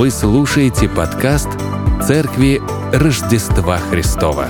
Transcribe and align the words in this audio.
Вы 0.00 0.10
слушаете 0.10 0.88
подкаст 0.88 1.50
Церкви 2.02 2.58
Рождества 2.90 3.76
Христова. 3.76 4.48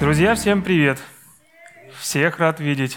Друзья, 0.00 0.34
всем 0.34 0.62
привет! 0.62 0.98
Всех 2.00 2.38
рад 2.38 2.60
видеть. 2.60 2.96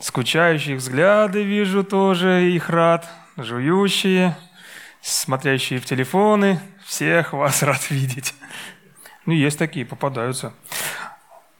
Скучающих 0.00 0.78
взгляды 0.78 1.44
вижу 1.44 1.84
тоже, 1.84 2.50
их 2.50 2.68
рад. 2.68 3.08
Жующие, 3.36 4.36
смотрящие 5.00 5.78
в 5.78 5.84
телефоны. 5.84 6.58
Всех 6.84 7.34
вас 7.34 7.62
рад 7.62 7.88
видеть. 7.92 8.34
Ну, 9.26 9.32
есть 9.32 9.60
такие, 9.60 9.86
попадаются. 9.86 10.54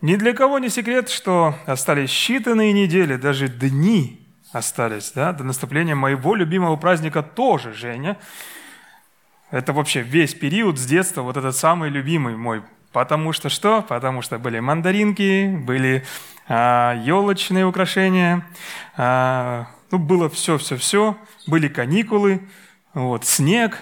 Ни 0.00 0.16
для 0.16 0.32
кого 0.32 0.58
не 0.58 0.70
секрет, 0.70 1.08
что 1.08 1.54
остались 1.66 2.10
считанные 2.10 2.72
недели, 2.72 3.14
даже 3.14 3.46
дни 3.46 4.19
остались, 4.52 5.12
да, 5.12 5.32
до 5.32 5.44
наступления 5.44 5.94
моего 5.94 6.34
любимого 6.34 6.76
праздника 6.76 7.22
тоже, 7.22 7.72
Женя. 7.72 8.16
Это 9.50 9.72
вообще 9.72 10.02
весь 10.02 10.34
период 10.34 10.78
с 10.78 10.86
детства, 10.86 11.22
вот 11.22 11.36
этот 11.36 11.56
самый 11.56 11.90
любимый 11.90 12.36
мой. 12.36 12.62
Потому 12.92 13.32
что 13.32 13.48
что? 13.48 13.82
Потому 13.82 14.22
что 14.22 14.38
были 14.38 14.58
мандаринки, 14.58 15.56
были 15.64 16.04
а, 16.48 16.94
елочные 17.04 17.64
украшения, 17.64 18.44
а, 18.96 19.66
ну, 19.90 19.98
было 19.98 20.28
все-все-все, 20.28 21.16
были 21.46 21.68
каникулы, 21.68 22.48
вот, 22.94 23.24
снег 23.24 23.78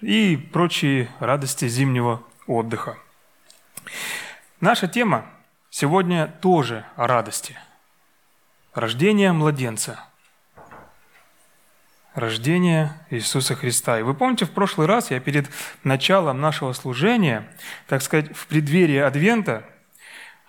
и 0.00 0.36
прочие 0.36 1.08
радости 1.20 1.68
зимнего 1.68 2.22
отдыха. 2.46 2.96
Наша 4.60 4.88
тема 4.88 5.26
сегодня 5.70 6.26
тоже 6.40 6.84
о 6.96 7.06
радости– 7.06 7.56
Рождение 8.74 9.30
младенца. 9.30 10.00
Рождение 12.14 12.92
Иисуса 13.10 13.54
Христа. 13.54 14.00
И 14.00 14.02
вы 14.02 14.14
помните, 14.14 14.46
в 14.46 14.50
прошлый 14.50 14.88
раз 14.88 15.12
я 15.12 15.20
перед 15.20 15.48
началом 15.84 16.40
нашего 16.40 16.72
служения, 16.72 17.48
так 17.86 18.02
сказать, 18.02 18.36
в 18.36 18.48
преддверии 18.48 18.98
Адвента, 18.98 19.64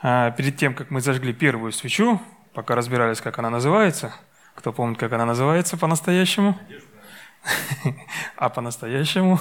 а, 0.02 0.31
перед 0.31 0.58
тем, 0.58 0.73
как 0.73 0.90
мы 0.90 1.02
зажгли 1.02 1.34
первую 1.34 1.72
свечу, 1.72 2.20
пока 2.56 2.73
разбирались, 2.73 3.22
как 3.22 3.38
она 3.38 3.52
называется, 3.52 4.12
кто 4.56 4.73
помнит, 4.73 4.98
как 4.98 5.14
она 5.14 5.26
называется 5.26 5.78
по-настоящему? 5.78 6.59
А 8.38 8.50
по-настоящему? 8.50 9.40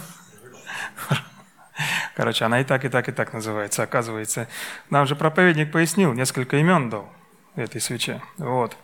Короче, 2.17 2.45
она 2.45 2.61
и 2.61 2.65
так, 2.65 2.85
и 2.85 2.91
так, 2.91 3.09
и 3.09 3.13
так 3.13 3.33
называется, 3.33 3.83
оказывается. 3.83 4.47
Нам 4.91 5.07
же 5.07 5.17
проповедник 5.17 5.73
пояснил, 5.73 6.13
несколько 6.13 6.59
имен 6.59 6.91
дал 6.91 7.11
этой 7.55 7.81
свече. 7.81 8.21
Вот. 8.39 8.77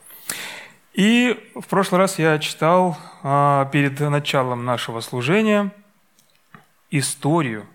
И 0.93 1.51
в 1.55 1.67
прошлый 1.67 2.01
раз 2.01 2.19
я 2.19 2.39
читал 2.39 2.99
а, 3.23 3.67
перед 3.67 3.99
началом 4.01 4.65
нашего 4.65 5.01
служения 5.01 5.71
историю, 6.91 7.67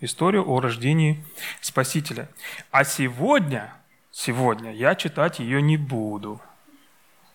историю 0.00 0.48
о 0.48 0.60
рождении 0.60 1.24
Спасителя. 1.60 2.28
А 2.70 2.84
сегодня, 2.84 3.72
сегодня 4.10 4.72
я 4.72 4.94
читать 4.94 5.38
ее 5.38 5.62
не 5.62 5.76
буду. 5.76 6.40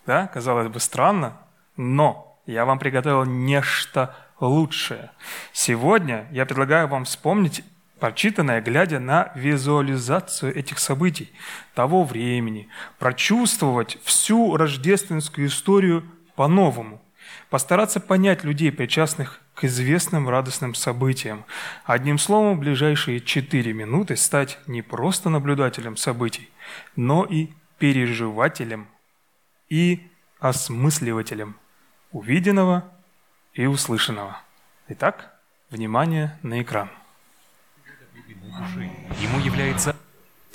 Да, 0.05 0.27
казалось 0.27 0.67
бы, 0.67 0.79
странно, 0.79 1.37
но 1.77 2.37
я 2.45 2.65
вам 2.65 2.77
приготовил 2.77 3.23
нечто 3.23 4.15
лучшее. 4.41 5.11
Сегодня 5.53 6.27
я 6.31 6.45
предлагаю 6.45 6.87
вам 6.89 7.05
вспомнить 7.05 7.63
прочитанное, 8.03 8.59
глядя 8.59 8.99
на 8.99 9.31
визуализацию 9.33 10.53
этих 10.53 10.79
событий, 10.79 11.31
того 11.73 12.03
времени, 12.03 12.67
прочувствовать 12.99 13.97
всю 14.03 14.57
рождественскую 14.57 15.47
историю 15.47 16.03
по-новому, 16.35 17.01
постараться 17.49 18.01
понять 18.01 18.43
людей, 18.43 18.73
причастных 18.73 19.39
к 19.55 19.63
известным 19.63 20.27
радостным 20.27 20.75
событиям. 20.75 21.45
Одним 21.85 22.17
словом, 22.17 22.57
в 22.57 22.59
ближайшие 22.59 23.21
четыре 23.21 23.71
минуты 23.71 24.17
стать 24.17 24.59
не 24.67 24.81
просто 24.81 25.29
наблюдателем 25.29 25.95
событий, 25.95 26.49
но 26.97 27.23
и 27.23 27.53
переживателем 27.77 28.89
и 29.69 30.05
осмысливателем 30.41 31.55
увиденного 32.11 32.83
и 33.53 33.65
услышанного. 33.65 34.41
Итак, 34.89 35.39
внимание 35.69 36.37
на 36.43 36.61
экран. 36.61 36.89
Ему 39.21 39.39
является 39.39 39.95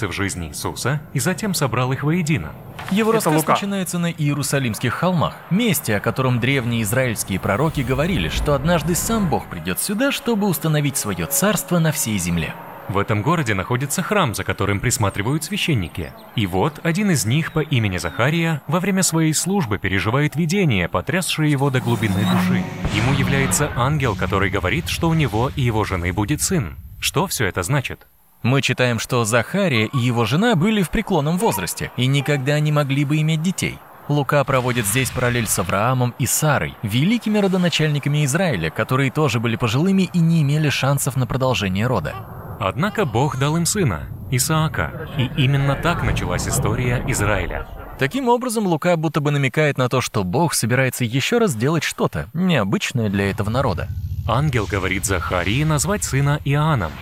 в 0.00 0.12
жизни 0.12 0.48
Иисуса 0.48 1.00
и 1.12 1.18
затем 1.18 1.54
собрал 1.54 1.92
их 1.92 2.04
воедино. 2.04 2.52
Его 2.90 3.10
Это 3.10 3.16
рассказ 3.16 3.36
Лука. 3.36 3.52
начинается 3.54 3.98
на 3.98 4.12
Иерусалимских 4.12 4.94
холмах, 4.94 5.34
месте, 5.50 5.96
о 5.96 6.00
котором 6.00 6.38
древние 6.38 6.82
израильские 6.82 7.40
пророки 7.40 7.80
говорили, 7.80 8.28
что 8.28 8.54
однажды 8.54 8.94
сам 8.94 9.28
Бог 9.28 9.48
придет 9.48 9.80
сюда, 9.80 10.12
чтобы 10.12 10.46
установить 10.46 10.96
свое 10.96 11.26
царство 11.26 11.80
на 11.80 11.90
всей 11.90 12.18
земле. 12.18 12.54
В 12.88 12.96
этом 12.96 13.22
городе 13.22 13.54
находится 13.54 14.02
храм, 14.02 14.34
за 14.34 14.44
которым 14.44 14.80
присматривают 14.80 15.44
священники. 15.44 16.12
И 16.36 16.46
вот 16.46 16.80
один 16.82 17.10
из 17.10 17.26
них 17.26 17.52
по 17.52 17.60
имени 17.60 17.98
Захария 17.98 18.62
во 18.66 18.80
время 18.80 19.02
своей 19.02 19.34
службы 19.34 19.78
переживает 19.78 20.36
видение, 20.36 20.88
потрясшее 20.88 21.50
его 21.50 21.68
до 21.68 21.80
глубины 21.80 22.24
души. 22.32 22.64
Ему 22.94 23.12
является 23.12 23.70
ангел, 23.76 24.16
который 24.16 24.48
говорит, 24.48 24.88
что 24.88 25.10
у 25.10 25.14
него 25.14 25.50
и 25.54 25.60
его 25.60 25.84
жены 25.84 26.12
будет 26.14 26.40
сын. 26.40 26.76
Что 26.98 27.26
все 27.26 27.44
это 27.44 27.62
значит? 27.62 28.06
Мы 28.42 28.62
читаем, 28.62 28.98
что 28.98 29.24
Захария 29.24 29.86
и 29.86 29.98
его 29.98 30.24
жена 30.24 30.54
были 30.54 30.82
в 30.82 30.90
преклонном 30.90 31.38
возрасте 31.38 31.90
и 31.96 32.06
никогда 32.06 32.58
не 32.60 32.72
могли 32.72 33.04
бы 33.04 33.18
иметь 33.18 33.42
детей. 33.42 33.78
Лука 34.08 34.42
проводит 34.44 34.86
здесь 34.86 35.10
параллель 35.10 35.46
с 35.46 35.58
Авраамом 35.58 36.14
и 36.18 36.24
Сарой, 36.24 36.74
великими 36.82 37.38
родоначальниками 37.38 38.24
Израиля, 38.24 38.70
которые 38.70 39.10
тоже 39.10 39.38
были 39.38 39.56
пожилыми 39.56 40.08
и 40.12 40.18
не 40.18 40.40
имели 40.40 40.70
шансов 40.70 41.16
на 41.16 41.26
продолжение 41.26 41.86
рода. 41.86 42.14
Однако 42.60 43.04
Бог 43.04 43.38
дал 43.38 43.56
им 43.56 43.66
сына, 43.66 44.08
Исаака, 44.30 45.08
и 45.16 45.30
именно 45.36 45.76
так 45.76 46.02
началась 46.02 46.48
история 46.48 47.04
Израиля. 47.06 47.66
Таким 47.98 48.28
образом, 48.28 48.66
Лука 48.66 48.96
будто 48.96 49.20
бы 49.20 49.30
намекает 49.30 49.78
на 49.78 49.88
то, 49.88 50.00
что 50.00 50.24
Бог 50.24 50.54
собирается 50.54 51.04
еще 51.04 51.38
раз 51.38 51.52
сделать 51.52 51.82
что-то 51.82 52.28
необычное 52.32 53.08
для 53.08 53.30
этого 53.30 53.50
народа. 53.50 53.88
Ангел 54.28 54.66
говорит 54.70 55.04
Захарии 55.04 55.64
назвать 55.64 56.04
сына 56.04 56.40
Иоанном, 56.44 56.92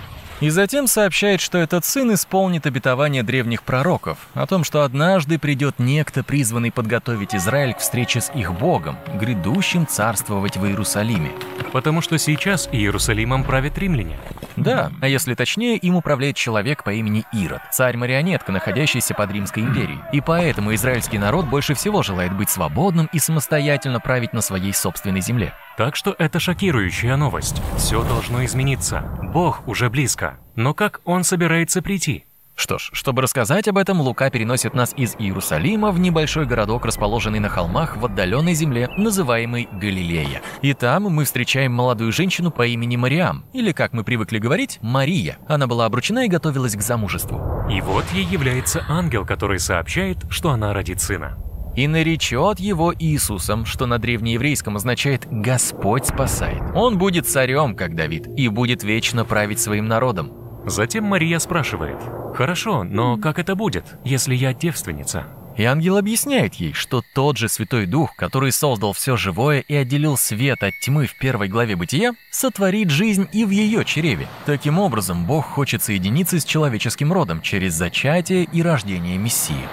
и 0.40 0.50
затем 0.50 0.86
сообщает, 0.86 1.40
что 1.40 1.58
этот 1.58 1.84
сын 1.84 2.12
исполнит 2.14 2.66
обетование 2.66 3.22
древних 3.22 3.62
пророков 3.62 4.18
о 4.34 4.46
том, 4.46 4.64
что 4.64 4.82
однажды 4.82 5.38
придет 5.38 5.78
некто, 5.78 6.22
призванный 6.22 6.70
подготовить 6.70 7.34
Израиль 7.34 7.74
к 7.74 7.78
встрече 7.78 8.20
с 8.20 8.30
их 8.34 8.52
Богом, 8.52 8.98
грядущим 9.14 9.86
царствовать 9.86 10.56
в 10.56 10.66
Иерусалиме. 10.66 11.32
Потому 11.72 12.00
что 12.00 12.18
сейчас 12.18 12.68
Иерусалимом 12.72 13.44
правят 13.44 13.78
римляне. 13.78 14.16
Да, 14.56 14.90
а 15.00 15.08
если 15.08 15.34
точнее, 15.34 15.76
им 15.76 15.96
управляет 15.96 16.36
человек 16.36 16.82
по 16.82 16.90
имени 16.90 17.24
Ирод, 17.32 17.60
царь-марионетка, 17.72 18.52
находящийся 18.52 19.14
под 19.14 19.30
Римской 19.30 19.62
империей. 19.62 20.00
И 20.12 20.20
поэтому 20.20 20.74
израильский 20.74 21.18
народ 21.18 21.46
больше 21.46 21.74
всего 21.74 22.02
желает 22.02 22.34
быть 22.34 22.48
свободным 22.48 23.08
и 23.12 23.18
самостоятельно 23.18 24.00
править 24.00 24.32
на 24.32 24.40
своей 24.40 24.72
собственной 24.72 25.20
земле. 25.20 25.52
Так 25.76 25.94
что 25.94 26.14
это 26.18 26.40
шокирующая 26.40 27.16
новость. 27.16 27.60
Все 27.76 28.02
должно 28.02 28.44
измениться. 28.46 29.02
Бог 29.22 29.66
уже 29.68 29.90
близко. 29.90 30.25
Но 30.54 30.74
как 30.74 31.00
он 31.04 31.24
собирается 31.24 31.82
прийти? 31.82 32.24
Что 32.56 32.78
ж, 32.78 32.88
чтобы 32.94 33.20
рассказать 33.20 33.68
об 33.68 33.76
этом, 33.76 34.00
Лука 34.00 34.30
переносит 34.30 34.72
нас 34.72 34.94
из 34.96 35.14
Иерусалима 35.18 35.90
в 35.92 36.00
небольшой 36.00 36.46
городок, 36.46 36.86
расположенный 36.86 37.38
на 37.38 37.50
холмах 37.50 37.98
в 37.98 38.06
отдаленной 38.06 38.54
земле, 38.54 38.88
называемый 38.96 39.68
Галилея. 39.70 40.40
И 40.62 40.72
там 40.72 41.02
мы 41.02 41.26
встречаем 41.26 41.72
молодую 41.72 42.12
женщину 42.12 42.50
по 42.50 42.66
имени 42.66 42.96
Мариам, 42.96 43.44
или, 43.52 43.72
как 43.72 43.92
мы 43.92 44.04
привыкли 44.04 44.38
говорить, 44.38 44.78
Мария. 44.80 45.36
Она 45.46 45.66
была 45.66 45.84
обручена 45.84 46.24
и 46.24 46.28
готовилась 46.28 46.74
к 46.74 46.80
замужеству. 46.80 47.68
И 47.70 47.82
вот 47.82 48.06
ей 48.14 48.24
является 48.24 48.82
ангел, 48.88 49.26
который 49.26 49.58
сообщает, 49.58 50.24
что 50.30 50.50
она 50.50 50.72
родит 50.72 51.02
сына 51.02 51.36
и 51.76 51.86
наречет 51.86 52.58
его 52.58 52.92
Иисусом, 52.98 53.66
что 53.66 53.86
на 53.86 53.98
древнееврейском 53.98 54.76
означает 54.76 55.26
«Господь 55.30 56.06
спасает». 56.06 56.62
Он 56.74 56.98
будет 56.98 57.28
царем, 57.28 57.76
как 57.76 57.94
Давид, 57.94 58.26
и 58.36 58.48
будет 58.48 58.82
вечно 58.82 59.24
править 59.24 59.60
своим 59.60 59.86
народом. 59.86 60.32
Затем 60.66 61.04
Мария 61.04 61.38
спрашивает, 61.38 61.98
«Хорошо, 62.34 62.82
но 62.82 63.18
как 63.18 63.38
это 63.38 63.54
будет, 63.54 63.84
если 64.04 64.34
я 64.34 64.52
девственница?» 64.52 65.26
И 65.56 65.64
ангел 65.64 65.96
объясняет 65.96 66.54
ей, 66.56 66.74
что 66.74 67.02
тот 67.14 67.38
же 67.38 67.48
Святой 67.48 67.86
Дух, 67.86 68.14
который 68.16 68.52
создал 68.52 68.92
все 68.92 69.16
живое 69.16 69.60
и 69.60 69.74
отделил 69.74 70.18
свет 70.18 70.62
от 70.62 70.74
тьмы 70.82 71.06
в 71.06 71.18
первой 71.18 71.48
главе 71.48 71.76
Бытия, 71.76 72.12
сотворит 72.30 72.90
жизнь 72.90 73.26
и 73.32 73.44
в 73.46 73.50
ее 73.50 73.84
чреве. 73.86 74.28
Таким 74.44 74.78
образом, 74.78 75.24
Бог 75.24 75.46
хочет 75.46 75.82
соединиться 75.82 76.40
с 76.40 76.44
человеческим 76.44 77.10
родом 77.10 77.40
через 77.40 77.72
зачатие 77.72 78.44
и 78.44 78.60
рождение 78.60 79.16
Мессии. 79.16 79.66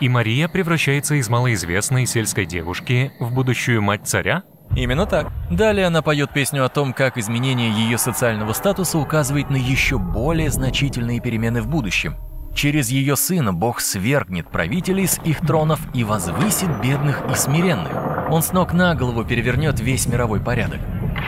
И 0.00 0.08
Мария 0.08 0.46
превращается 0.46 1.16
из 1.16 1.28
малоизвестной 1.28 2.06
сельской 2.06 2.46
девушки 2.46 3.12
в 3.18 3.32
будущую 3.32 3.82
мать 3.82 4.02
царя? 4.04 4.44
Именно 4.76 5.06
так. 5.06 5.32
Далее 5.50 5.86
она 5.86 6.02
поет 6.02 6.32
песню 6.32 6.64
о 6.64 6.68
том, 6.68 6.92
как 6.92 7.18
изменение 7.18 7.72
ее 7.72 7.98
социального 7.98 8.52
статуса 8.52 8.98
указывает 8.98 9.50
на 9.50 9.56
еще 9.56 9.98
более 9.98 10.50
значительные 10.50 11.20
перемены 11.20 11.62
в 11.62 11.68
будущем. 11.68 12.16
Через 12.54 12.90
ее 12.90 13.16
сына 13.16 13.52
Бог 13.52 13.80
свергнет 13.80 14.50
правителей 14.50 15.08
с 15.08 15.18
их 15.24 15.40
тронов 15.40 15.80
и 15.94 16.04
возвысит 16.04 16.68
бедных 16.80 17.22
и 17.30 17.34
смиренных. 17.34 18.30
Он 18.30 18.42
с 18.42 18.52
ног 18.52 18.72
на 18.72 18.94
голову 18.94 19.24
перевернет 19.24 19.80
весь 19.80 20.06
мировой 20.06 20.40
порядок. 20.40 20.80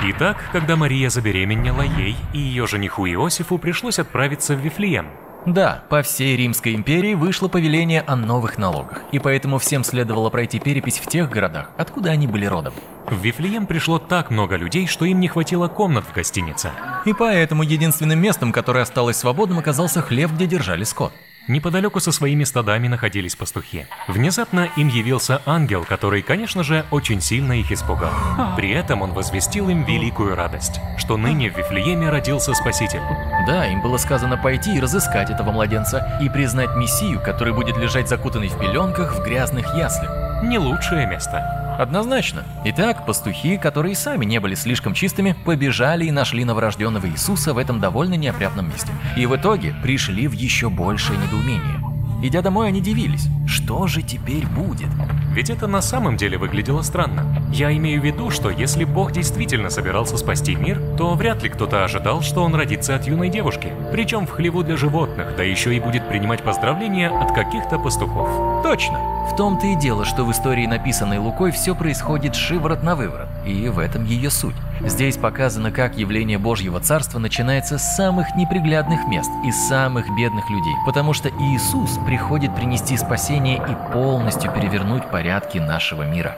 Итак, 0.04 0.36
когда 0.52 0.76
Мария 0.76 1.08
забеременела, 1.08 1.82
ей 1.82 2.16
и 2.32 2.38
ее 2.38 2.66
жениху 2.66 3.06
Иосифу 3.06 3.58
пришлось 3.58 3.98
отправиться 3.98 4.54
в 4.54 4.60
Вифлеем. 4.60 5.08
Да, 5.46 5.84
по 5.88 6.02
всей 6.02 6.36
Римской 6.36 6.74
империи 6.74 7.14
вышло 7.14 7.48
повеление 7.48 8.02
о 8.02 8.14
новых 8.14 8.58
налогах, 8.58 9.02
и 9.10 9.18
поэтому 9.18 9.58
всем 9.58 9.84
следовало 9.84 10.28
пройти 10.28 10.58
перепись 10.58 10.98
в 10.98 11.06
тех 11.06 11.30
городах, 11.30 11.70
откуда 11.78 12.10
они 12.10 12.26
были 12.26 12.44
родом. 12.44 12.74
В 13.06 13.16
Вифлеем 13.20 13.66
пришло 13.66 13.98
так 13.98 14.30
много 14.30 14.56
людей, 14.56 14.86
что 14.86 15.04
им 15.04 15.18
не 15.18 15.28
хватило 15.28 15.68
комнат 15.68 16.04
в 16.04 16.12
гостинице. 16.12 16.70
И 17.06 17.12
поэтому 17.12 17.62
единственным 17.62 18.20
местом, 18.20 18.52
которое 18.52 18.82
осталось 18.82 19.16
свободным, 19.16 19.58
оказался 19.58 20.02
хлев, 20.02 20.32
где 20.34 20.46
держали 20.46 20.84
скот. 20.84 21.12
Неподалеку 21.48 22.00
со 22.00 22.12
своими 22.12 22.44
стадами 22.44 22.88
находились 22.88 23.34
пастухи. 23.34 23.86
Внезапно 24.08 24.68
им 24.76 24.88
явился 24.88 25.42
ангел, 25.46 25.84
который, 25.84 26.22
конечно 26.22 26.62
же, 26.62 26.84
очень 26.90 27.20
сильно 27.20 27.58
их 27.58 27.72
испугал. 27.72 28.12
При 28.56 28.70
этом 28.70 29.02
он 29.02 29.12
возвестил 29.12 29.68
им 29.68 29.84
великую 29.84 30.36
радость, 30.36 30.80
что 30.96 31.16
ныне 31.16 31.50
в 31.50 31.56
Вифлееме 31.56 32.10
родился 32.10 32.54
Спаситель. 32.54 33.02
Да, 33.46 33.66
им 33.66 33.82
было 33.82 33.96
сказано 33.96 34.36
пойти 34.36 34.76
и 34.76 34.80
разыскать 34.80 35.30
этого 35.30 35.50
младенца 35.50 36.18
и 36.22 36.28
признать 36.28 36.76
Мессию, 36.76 37.20
который 37.20 37.52
будет 37.52 37.76
лежать 37.76 38.08
закутанный 38.08 38.48
в 38.48 38.58
пеленках 38.58 39.16
в 39.16 39.22
грязных 39.24 39.74
яслях. 39.74 40.29
Не 40.42 40.58
лучшее 40.58 41.06
место. 41.06 41.76
Однозначно. 41.78 42.44
Итак, 42.64 43.06
пастухи, 43.06 43.58
которые 43.58 43.94
сами 43.94 44.24
не 44.24 44.38
были 44.40 44.54
слишком 44.54 44.94
чистыми, 44.94 45.34
побежали 45.44 46.06
и 46.06 46.10
нашли 46.10 46.44
новорожденного 46.44 47.06
Иисуса 47.06 47.52
в 47.52 47.58
этом 47.58 47.80
довольно 47.80 48.14
неопрятном 48.14 48.68
месте. 48.68 48.92
И 49.16 49.26
в 49.26 49.36
итоге 49.36 49.74
пришли 49.82 50.28
в 50.28 50.32
еще 50.32 50.70
большее 50.70 51.18
недоумение. 51.18 51.80
Идя 52.22 52.42
домой, 52.42 52.68
они 52.68 52.82
дивились. 52.82 53.28
Что 53.46 53.86
же 53.86 54.02
теперь 54.02 54.46
будет? 54.46 54.90
Ведь 55.32 55.48
это 55.48 55.66
на 55.66 55.80
самом 55.80 56.18
деле 56.18 56.36
выглядело 56.36 56.82
странно. 56.82 57.24
Я 57.50 57.74
имею 57.74 58.00
в 58.00 58.04
виду, 58.04 58.30
что 58.30 58.50
если 58.50 58.84
Бог 58.84 59.12
действительно 59.12 59.70
собирался 59.70 60.18
спасти 60.18 60.54
мир, 60.54 60.78
то 60.98 61.14
вряд 61.14 61.42
ли 61.42 61.48
кто-то 61.48 61.82
ожидал, 61.84 62.20
что 62.20 62.42
он 62.42 62.54
родится 62.54 62.94
от 62.94 63.06
юной 63.06 63.30
девушки. 63.30 63.72
Причем 63.90 64.26
в 64.26 64.30
хлеву 64.30 64.62
для 64.62 64.76
животных, 64.76 65.34
да 65.36 65.42
еще 65.42 65.74
и 65.74 65.80
будет 65.80 66.08
принимать 66.08 66.42
поздравления 66.42 67.08
от 67.08 67.34
каких-то 67.34 67.78
пастухов. 67.78 68.62
Точно! 68.62 69.19
В 69.28 69.36
том-то 69.36 69.66
и 69.66 69.74
дело, 69.74 70.04
что 70.04 70.24
в 70.24 70.30
истории, 70.32 70.66
написанной 70.66 71.18
Лукой, 71.18 71.50
все 71.50 71.74
происходит 71.74 72.34
шиворот 72.34 72.82
на 72.82 72.96
выворот, 72.96 73.28
и 73.46 73.68
в 73.68 73.78
этом 73.78 74.04
ее 74.04 74.30
суть. 74.30 74.54
Здесь 74.80 75.16
показано, 75.16 75.70
как 75.70 75.96
явление 75.96 76.38
Божьего 76.38 76.80
Царства 76.80 77.18
начинается 77.18 77.78
с 77.78 77.96
самых 77.96 78.34
неприглядных 78.34 79.06
мест 79.06 79.30
и 79.44 79.52
самых 79.52 80.06
бедных 80.16 80.48
людей, 80.50 80.74
потому 80.86 81.12
что 81.12 81.28
Иисус 81.28 81.98
приходит 82.06 82.54
принести 82.54 82.96
спасение 82.96 83.56
и 83.56 83.92
полностью 83.92 84.50
перевернуть 84.52 85.08
порядки 85.10 85.58
нашего 85.58 86.02
мира. 86.02 86.36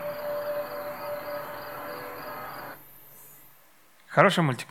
Хороший 4.08 4.42
мультик. 4.42 4.68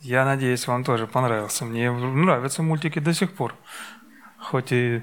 Я 0.00 0.24
надеюсь, 0.24 0.66
вам 0.66 0.84
тоже 0.84 1.06
понравился. 1.06 1.64
Мне 1.64 1.90
нравятся 1.90 2.62
мультики 2.62 3.00
до 3.00 3.12
сих 3.12 3.34
пор. 3.34 3.54
Хоть 4.38 4.72
и 4.72 5.02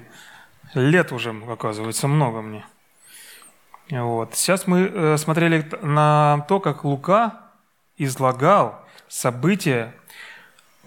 Лет 0.74 1.12
уже, 1.12 1.34
оказывается, 1.48 2.08
много 2.08 2.42
мне. 2.42 2.66
Вот. 3.90 4.34
Сейчас 4.34 4.66
мы 4.66 4.80
э, 4.80 5.16
смотрели 5.18 5.68
на 5.82 6.44
то, 6.48 6.58
как 6.60 6.84
Лука 6.84 7.40
излагал 7.96 8.84
события 9.08 9.94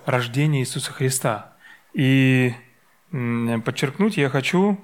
рождения 0.06 0.62
Иисуса 0.62 0.92
Христа. 0.92 1.54
И 1.94 2.54
подчеркнуть 3.12 4.18
я 4.18 4.30
хочу 4.30 4.80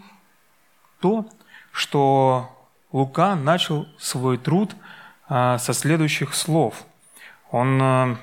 то, 1.00 1.27
что 1.71 2.67
Лука 2.91 3.35
начал 3.35 3.88
свой 3.97 4.38
труд 4.38 4.75
а, 5.27 5.57
со 5.57 5.73
следующих 5.73 6.33
слов. 6.33 6.85
Он 7.51 7.81
э, 7.81 8.15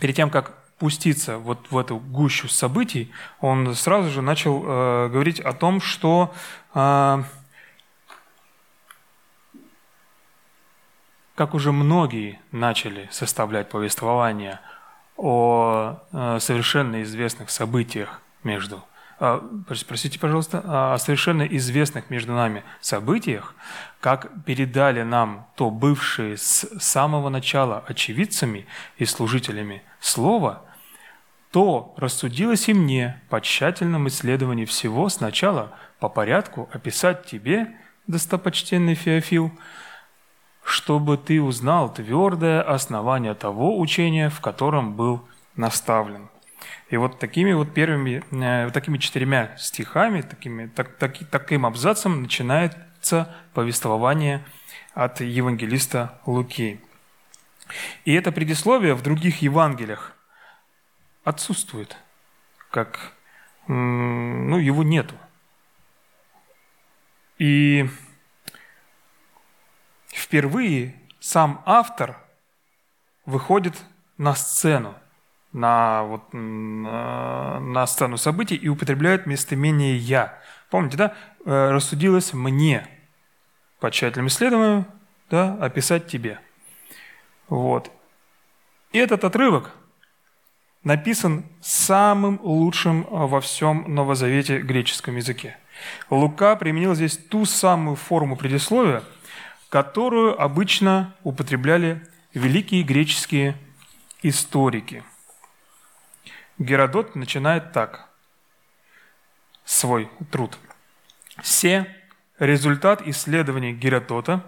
перед 0.00 0.16
тем, 0.16 0.30
как 0.30 0.59
пуститься 0.80 1.36
вот 1.36 1.70
в 1.70 1.76
эту 1.76 1.98
гущу 1.98 2.48
событий, 2.48 3.12
он 3.40 3.74
сразу 3.74 4.08
же 4.08 4.22
начал 4.22 4.64
э, 4.64 5.08
говорить 5.12 5.38
о 5.38 5.52
том, 5.52 5.82
что 5.82 6.32
э, 6.74 7.22
как 11.34 11.52
уже 11.52 11.70
многие 11.70 12.40
начали 12.50 13.08
составлять 13.12 13.68
повествование 13.68 14.58
о 15.18 15.98
э, 16.12 16.38
совершенно 16.40 17.02
известных 17.02 17.50
событиях 17.50 18.22
между 18.42 18.82
а, 19.22 19.46
простите, 19.86 20.18
пожалуйста, 20.18 20.62
о 20.64 20.96
совершенно 20.96 21.42
известных 21.42 22.08
между 22.08 22.32
нами 22.32 22.64
событиях, 22.80 23.54
как 24.00 24.28
передали 24.46 25.02
нам 25.02 25.46
то 25.56 25.70
бывшие 25.70 26.38
с 26.38 26.66
самого 26.80 27.28
начала 27.28 27.84
очевидцами 27.86 28.64
и 28.96 29.04
служителями 29.04 29.82
слова– 30.00 30.62
то 31.50 31.94
рассудилось 31.96 32.68
и 32.68 32.74
мне 32.74 33.20
по 33.28 33.40
тщательном 33.40 34.06
исследовании 34.08 34.64
всего 34.64 35.08
сначала 35.08 35.72
по 35.98 36.08
порядку 36.08 36.68
описать 36.72 37.26
тебе, 37.26 37.76
достопочтенный 38.06 38.94
Феофил, 38.94 39.52
чтобы 40.62 41.16
ты 41.16 41.42
узнал 41.42 41.92
твердое 41.92 42.62
основание 42.62 43.34
того 43.34 43.78
учения, 43.78 44.30
в 44.30 44.40
котором 44.40 44.94
был 44.94 45.26
наставлен. 45.56 46.30
И 46.90 46.96
вот 46.96 47.18
такими 47.18 47.52
вот 47.52 47.72
первыми, 47.74 48.22
э, 48.30 48.70
такими 48.70 48.98
четырьмя 48.98 49.56
стихами, 49.56 50.20
такими, 50.20 50.66
так, 50.66 50.96
так, 50.96 51.18
таким 51.30 51.66
абзацем 51.66 52.22
начинается 52.22 53.34
повествование 53.54 54.44
от 54.94 55.20
евангелиста 55.20 56.20
Луки. 56.26 56.80
И 58.04 58.12
это 58.12 58.32
предисловие 58.32 58.94
в 58.94 59.02
других 59.02 59.42
Евангелиях 59.42 60.16
отсутствует, 61.30 61.96
как 62.70 63.12
ну, 63.66 64.58
его 64.58 64.82
нету. 64.82 65.14
И 67.38 67.88
впервые 70.08 70.94
сам 71.20 71.62
автор 71.64 72.18
выходит 73.24 73.80
на 74.18 74.34
сцену, 74.34 74.94
на, 75.52 76.02
вот, 76.02 76.32
на 76.32 77.86
сцену 77.86 78.18
событий 78.18 78.56
и 78.56 78.68
употребляет 78.68 79.26
местоимение 79.26 79.96
«я». 79.96 80.38
Помните, 80.68 80.96
да? 80.96 81.14
Э, 81.46 81.70
«Рассудилось 81.70 82.34
мне» 82.34 82.86
по 83.80 83.90
тщательному 83.90 84.28
исследованию 84.28 84.86
да, 85.30 85.54
описать 85.54 86.06
тебе. 86.06 86.38
Вот. 87.48 87.90
И 88.92 88.98
этот 88.98 89.24
отрывок– 89.24 89.72
написан 90.84 91.44
самым 91.60 92.40
лучшим 92.42 93.06
а, 93.10 93.26
во 93.26 93.40
всем 93.40 93.84
Новозавете 93.94 94.58
греческом 94.58 95.16
языке. 95.16 95.56
Лука 96.08 96.56
применил 96.56 96.94
здесь 96.94 97.16
ту 97.16 97.44
самую 97.44 97.96
форму 97.96 98.36
предисловия, 98.36 99.02
которую 99.68 100.40
обычно 100.40 101.14
употребляли 101.22 102.06
великие 102.34 102.82
греческие 102.82 103.56
историки. 104.22 105.02
Геродот 106.58 107.14
начинает 107.14 107.72
так 107.72 108.10
свой 109.64 110.10
труд. 110.30 110.58
Все 111.42 111.96
результат 112.38 113.06
исследований 113.06 113.72
Геродота 113.72 114.44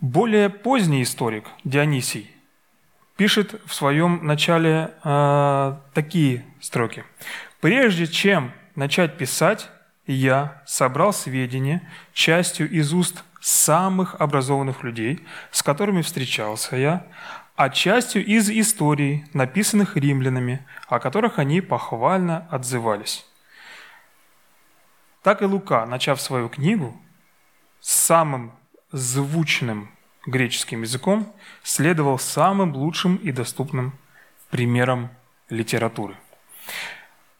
более 0.00 0.48
поздний 0.48 1.02
историк 1.02 1.44
Дионисий 1.64 2.37
пишет 3.18 3.60
в 3.66 3.74
своем 3.74 4.24
начале 4.24 4.94
э, 5.02 5.76
такие 5.92 6.44
строки. 6.60 7.04
«Прежде 7.60 8.06
чем 8.06 8.52
начать 8.76 9.18
писать, 9.18 9.68
я 10.06 10.62
собрал 10.66 11.12
сведения 11.12 11.82
частью 12.12 12.70
из 12.70 12.94
уст 12.94 13.24
самых 13.40 14.14
образованных 14.20 14.84
людей, 14.84 15.26
с 15.50 15.64
которыми 15.64 16.02
встречался 16.02 16.76
я, 16.76 17.06
а 17.56 17.70
частью 17.70 18.24
из 18.24 18.50
историй, 18.50 19.24
написанных 19.34 19.96
римлянами, 19.96 20.64
о 20.86 21.00
которых 21.00 21.40
они 21.40 21.60
похвально 21.60 22.46
отзывались. 22.50 23.26
Так 25.24 25.42
и 25.42 25.44
Лука, 25.44 25.84
начав 25.86 26.20
свою 26.20 26.48
книгу, 26.48 26.96
самым 27.80 28.52
звучным 28.92 29.90
греческим 30.30 30.82
языком, 30.82 31.32
следовал 31.62 32.18
самым 32.18 32.74
лучшим 32.74 33.16
и 33.16 33.32
доступным 33.32 33.92
примерам 34.50 35.10
литературы. 35.48 36.16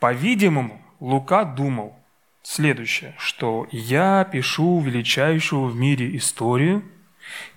По-видимому, 0.00 0.80
Лука 1.00 1.44
думал 1.44 1.96
следующее, 2.42 3.14
что 3.18 3.66
я 3.70 4.24
пишу 4.24 4.80
величайшую 4.80 5.70
в 5.70 5.76
мире 5.76 6.16
историю, 6.16 6.82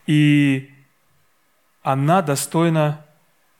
и 0.06 0.74
она 1.82 2.22
достойна 2.22 3.06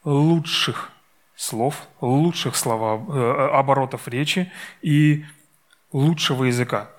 лучших 0.04 0.92
слов, 1.36 1.88
лучших 2.02 2.56
слова, 2.56 3.04
э, 3.08 3.50
оборотов 3.54 4.08
речи 4.08 4.52
и 4.82 5.26
лучшего 5.92 6.46
языка. 6.46 6.92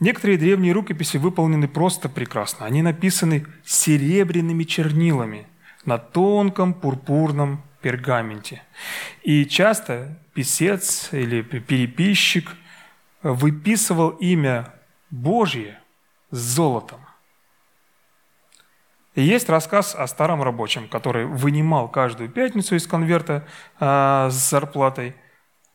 Некоторые 0.00 0.38
древние 0.38 0.72
рукописи 0.72 1.18
выполнены 1.18 1.68
просто 1.68 2.08
прекрасно. 2.08 2.64
Они 2.64 2.80
написаны 2.80 3.46
серебряными 3.64 4.64
чернилами 4.64 5.46
на 5.84 5.98
тонком 5.98 6.72
пурпурном 6.72 7.62
пергаменте. 7.82 8.62
И 9.22 9.44
часто 9.44 10.18
писец 10.32 11.10
или 11.12 11.42
переписчик 11.42 12.56
выписывал 13.22 14.10
имя 14.10 14.72
Божье 15.10 15.78
с 16.30 16.38
золотом. 16.38 17.00
И 19.14 19.22
есть 19.22 19.50
рассказ 19.50 19.94
о 19.94 20.06
старом 20.06 20.42
рабочем, 20.42 20.88
который 20.88 21.26
вынимал 21.26 21.88
каждую 21.88 22.30
пятницу 22.30 22.76
из 22.76 22.86
конверта 22.86 23.46
э, 23.78 24.28
с 24.30 24.50
зарплатой 24.50 25.14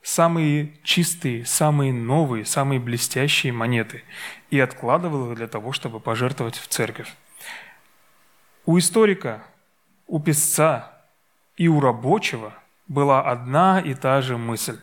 самые 0.06 0.72
чистые, 0.84 1.46
самые 1.46 1.92
новые, 1.92 2.46
самые 2.46 2.80
блестящие 2.80 3.52
монеты 3.52 4.04
и 4.52 4.60
откладывал 4.60 5.32
их 5.32 5.38
для 5.38 5.48
того, 5.48 5.72
чтобы 5.72 6.00
пожертвовать 6.00 6.58
в 6.58 6.68
церковь. 6.68 7.12
У 8.68 8.78
историка, 8.78 9.44
у 10.06 10.20
писца 10.20 10.94
и 11.58 11.68
у 11.68 11.80
рабочего 11.80 12.54
была 12.88 13.24
одна 13.24 13.80
и 13.82 13.96
та 13.96 14.22
же 14.22 14.38
мысль. 14.38 14.80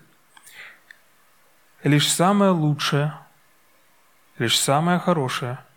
Лишь 1.84 2.12
самое 2.12 2.50
лучшее, 2.50 3.14
лишь 4.38 4.58
самое 4.58 4.98
хорошее– 4.98 5.58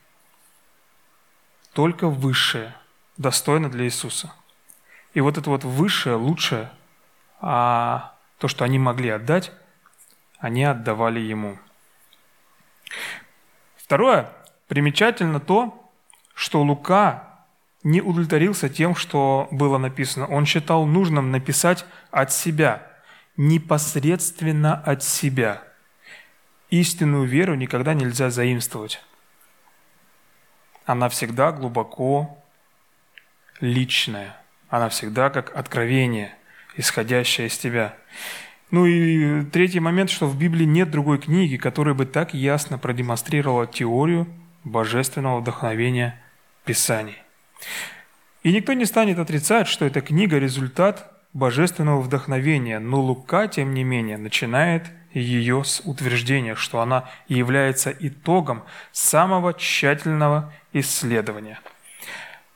только 1.73 2.07
высшее 2.07 2.73
достойно 3.17 3.69
для 3.69 3.83
Иисуса. 3.83 4.33
И 5.13 5.19
вот 5.19 5.37
это 5.37 5.49
вот 5.49 5.65
высшее, 5.65 6.15
лучшее, 6.15 6.71
а 7.41 8.14
то, 8.37 8.47
что 8.47 8.63
они 8.65 8.79
могли 8.79 9.09
отдать, 9.09 9.51
они 10.39 10.63
отдавали 10.63 11.19
Ему. 11.19 11.57
Второе, 13.77 14.31
примечательно 14.67 15.39
то, 15.39 15.91
что 16.33 16.61
Лука 16.61 17.45
не 17.83 18.01
удовлетворился 18.01 18.67
тем, 18.67 18.95
что 18.95 19.47
было 19.51 19.77
написано. 19.77 20.27
Он 20.27 20.45
считал 20.45 20.85
нужным 20.85 21.31
написать 21.31 21.85
от 22.11 22.31
себя, 22.31 22.87
непосредственно 23.37 24.73
от 24.73 25.03
себя. 25.03 25.61
Истинную 26.69 27.25
веру 27.25 27.55
никогда 27.55 27.93
нельзя 27.93 28.29
заимствовать 28.29 29.01
она 30.85 31.09
всегда 31.09 31.51
глубоко 31.51 32.43
личная. 33.59 34.37
Она 34.69 34.89
всегда 34.89 35.29
как 35.29 35.55
откровение, 35.55 36.35
исходящее 36.77 37.47
из 37.47 37.57
тебя. 37.57 37.95
Ну 38.71 38.85
и 38.85 39.43
третий 39.45 39.79
момент, 39.79 40.09
что 40.09 40.27
в 40.27 40.37
Библии 40.37 40.65
нет 40.65 40.91
другой 40.91 41.19
книги, 41.19 41.57
которая 41.57 41.93
бы 41.93 42.05
так 42.05 42.33
ясно 42.33 42.77
продемонстрировала 42.77 43.67
теорию 43.67 44.27
божественного 44.63 45.39
вдохновения 45.39 46.21
Писаний. 46.65 47.17
И 48.43 48.51
никто 48.51 48.73
не 48.73 48.85
станет 48.85 49.19
отрицать, 49.19 49.67
что 49.67 49.85
эта 49.85 50.01
книга– 50.01 50.37
результат 50.39 51.11
божественного 51.33 52.01
вдохновения, 52.01 52.79
но 52.79 53.01
Лука, 53.01 53.47
тем 53.47 53.73
не 53.73 53.83
менее, 53.83 54.17
начинает 54.17 54.85
ее 55.13 55.63
с 55.63 55.81
утверждения, 55.85 56.55
что 56.55 56.81
она 56.81 57.09
является 57.27 57.91
итогом 57.91 58.63
самого 58.91 59.53
тщательного 59.53 60.53
исследования. 60.73 61.59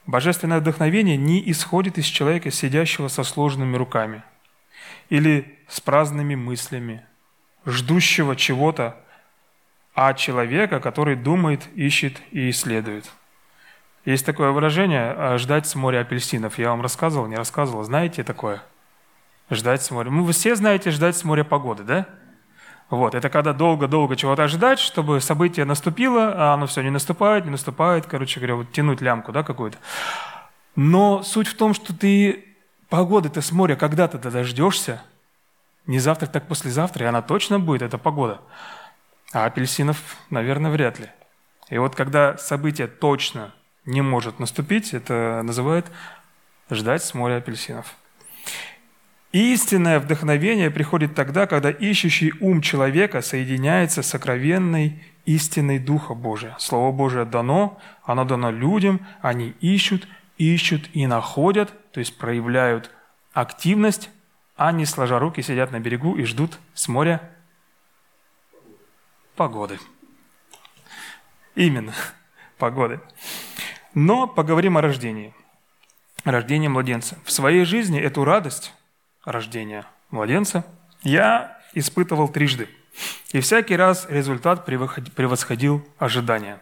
Божественное 0.10 0.60
вдохновение 0.60 1.18
не 1.18 1.52
исходит 1.52 2.00
из 2.00 2.06
человека, 2.06 2.50
сидящего 2.50 3.10
со 3.10 3.24
сложными 3.24 3.78
руками 3.78 4.24
или 5.10 5.60
с 5.68 5.80
праздными 5.80 6.34
мыслями, 6.34 7.06
ждущего 7.64 8.36
чего-то, 8.36 8.98
а 9.94 10.16
человека, 10.16 10.80
который 10.80 11.16
думает, 11.16 11.68
ищет 11.76 12.20
и 12.32 12.50
исследует. 12.50 13.06
Есть 14.04 14.26
такое 14.26 14.50
выражение 14.50 15.14
а, 15.16 15.38
«ждать 15.38 15.68
с 15.68 15.76
моря 15.76 16.00
апельсинов». 16.00 16.58
Я 16.58 16.70
вам 16.70 16.82
рассказывал, 16.82 17.28
не 17.28 17.36
рассказывал. 17.36 17.84
Знаете 17.84 18.24
такое? 18.24 18.64
Ждать 19.52 19.84
с 19.84 19.92
моря. 19.92 20.10
Ну, 20.10 20.24
вы 20.24 20.34
все 20.34 20.56
знаете 20.56 20.90
ждать 20.90 21.18
с 21.18 21.24
моря 21.24 21.44
погоды, 21.44 21.84
да? 21.84 22.08
Вот, 22.90 23.14
это 23.14 23.30
когда 23.30 23.54
долго-долго 23.54 24.16
чего-то 24.16 24.44
ожидать, 24.44 24.80
чтобы 24.80 25.22
событие 25.22 25.66
наступило, 25.66 26.34
а 26.36 26.54
оно 26.56 26.66
все 26.66 26.82
не 26.82 26.90
наступает, 26.90 27.46
не 27.46 27.52
наступает, 27.52 28.08
короче 28.08 28.40
говоря, 28.40 28.56
вот 28.56 28.72
тянуть 28.72 29.02
лямку, 29.02 29.32
да, 29.32 29.44
какую-то. 29.44 29.78
Но 30.76 31.22
суть 31.22 31.48
в 31.48 31.56
том, 31.56 31.76
что 31.76 31.96
ты 31.96 32.46
погоды-то 32.90 33.42
с 33.42 33.52
моря 33.52 33.76
когда-то 33.76 34.18
дождешься, 34.18 35.04
не 35.86 36.00
завтра, 36.00 36.28
так 36.28 36.48
послезавтра, 36.48 37.06
и 37.06 37.08
она 37.08 37.22
точно 37.22 37.60
будет, 37.60 37.84
эта 37.84 37.98
погода. 37.98 38.42
А 39.34 39.46
апельсинов, 39.46 40.18
наверное, 40.32 40.72
вряд 40.72 41.00
ли. 41.00 41.10
И 41.70 41.78
вот 41.78 41.96
когда 41.96 42.38
событие 42.38 42.88
точно 42.88 43.54
не 43.86 44.02
может 44.02 44.40
наступить, 44.40 44.94
это 44.96 45.42
называют 45.44 45.86
ждать 46.72 47.04
с 47.04 47.14
моря 47.14 47.38
апельсинов. 47.38 47.96
Истинное 49.32 50.00
вдохновение 50.00 50.72
приходит 50.72 51.14
тогда, 51.14 51.46
когда 51.46 51.70
ищущий 51.70 52.34
ум 52.40 52.62
человека 52.62 53.22
соединяется 53.22 54.02
с 54.02 54.08
сокровенной 54.08 55.04
истиной 55.26 55.78
Духа 55.78 56.16
Божия. 56.16 56.56
Слово 56.58 56.92
Божие 56.92 57.26
дано, 57.26 57.80
оно 58.04 58.26
дано 58.26 58.50
людям, 58.50 59.06
они 59.22 59.54
ищут, 59.62 60.08
ищут 60.40 60.90
и 60.94 61.06
находят, 61.06 61.72
то 61.92 62.00
есть 62.00 62.18
проявляют 62.18 62.90
активность, 63.34 64.10
а 64.56 64.72
не 64.72 64.86
сложа 64.86 65.20
руки 65.20 65.44
сидят 65.44 65.72
на 65.72 65.80
берегу 65.80 66.16
и 66.16 66.24
ждут 66.24 66.58
с 66.74 66.88
моря 66.88 67.22
погоды. 69.36 69.80
Именно, 71.54 71.94
погоды. 72.58 73.00
Но 73.94 74.26
поговорим 74.26 74.78
о 74.78 74.82
рождении. 74.82 75.36
Рождении 76.24 76.68
младенца. 76.68 77.20
В 77.24 77.32
своей 77.32 77.64
жизни 77.64 78.00
эту 78.00 78.24
радость 78.26 78.74
рождения 79.26 79.86
младенца, 80.12 80.66
я 81.04 81.58
испытывал 81.74 82.30
трижды. 82.30 82.70
И 83.32 83.40
всякий 83.40 83.76
раз 83.76 84.08
результат 84.10 84.66
превосходил 84.66 85.88
ожидания. 85.98 86.60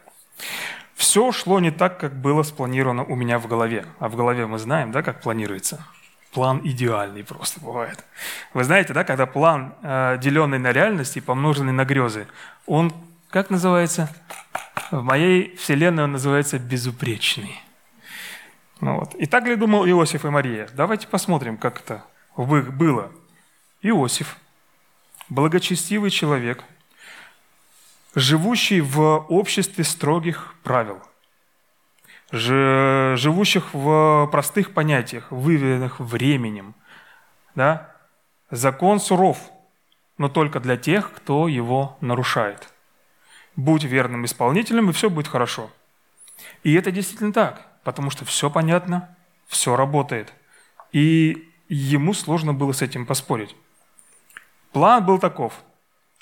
Все 0.95 1.31
шло 1.31 1.59
не 1.59 1.71
так, 1.71 1.99
как 1.99 2.19
было 2.19 2.43
спланировано 2.43 3.03
у 3.03 3.15
меня 3.15 3.39
в 3.39 3.47
голове. 3.47 3.85
А 3.99 4.09
в 4.09 4.15
голове 4.15 4.47
мы 4.47 4.57
знаем, 4.57 4.91
да, 4.91 5.03
как 5.03 5.21
планируется. 5.21 5.85
План 6.33 6.59
идеальный 6.63 7.23
просто 7.23 7.61
бывает. 7.61 8.03
Вы 8.53 8.63
знаете, 8.63 8.93
да, 8.93 9.03
когда 9.03 9.25
план, 9.25 9.73
э, 9.81 10.17
деленный 10.19 10.59
на 10.59 10.71
реальность 10.71 11.15
и 11.15 11.21
помноженный 11.21 11.71
на 11.71 11.85
грезы, 11.85 12.27
он, 12.65 12.91
как 13.29 13.49
называется? 13.49 14.09
В 14.91 15.01
моей 15.01 15.55
вселенной 15.55 16.03
он 16.03 16.11
называется 16.13 16.59
безупречный. 16.59 17.59
Ну 18.81 18.99
вот. 18.99 19.15
И 19.15 19.25
так 19.25 19.45
ли 19.45 19.55
думал 19.55 19.87
Иосиф 19.87 20.25
и 20.25 20.29
Мария? 20.29 20.67
Давайте 20.73 21.07
посмотрим, 21.07 21.57
как 21.57 21.79
это 21.79 22.03
было 22.37 23.11
Иосиф, 23.81 24.37
благочестивый 25.29 26.11
человек, 26.11 26.63
живущий 28.15 28.81
в 28.81 29.25
обществе 29.29 29.83
строгих 29.83 30.55
правил, 30.63 31.01
живущих 32.31 33.73
в 33.73 34.27
простых 34.31 34.73
понятиях, 34.73 35.31
выведенных 35.31 35.99
временем. 35.99 36.75
Да? 37.55 37.95
Закон 38.51 38.99
суров, 38.99 39.51
но 40.17 40.29
только 40.29 40.59
для 40.59 40.77
тех, 40.77 41.11
кто 41.13 41.47
его 41.47 41.97
нарушает. 42.01 42.73
Будь 43.55 43.83
верным 43.83 44.25
исполнителем, 44.25 44.89
и 44.89 44.93
все 44.93 45.09
будет 45.09 45.27
хорошо. 45.27 45.71
И 46.63 46.73
это 46.73 46.91
действительно 46.91 47.33
так, 47.33 47.65
потому 47.83 48.09
что 48.09 48.25
все 48.25 48.49
понятно, 48.49 49.15
все 49.47 49.75
работает. 49.75 50.33
И 50.91 51.51
ему 51.69 52.13
сложно 52.13 52.53
было 52.53 52.71
с 52.71 52.81
этим 52.81 53.05
поспорить. 53.05 53.55
План 54.71 55.05
был 55.05 55.19
таков. 55.19 55.53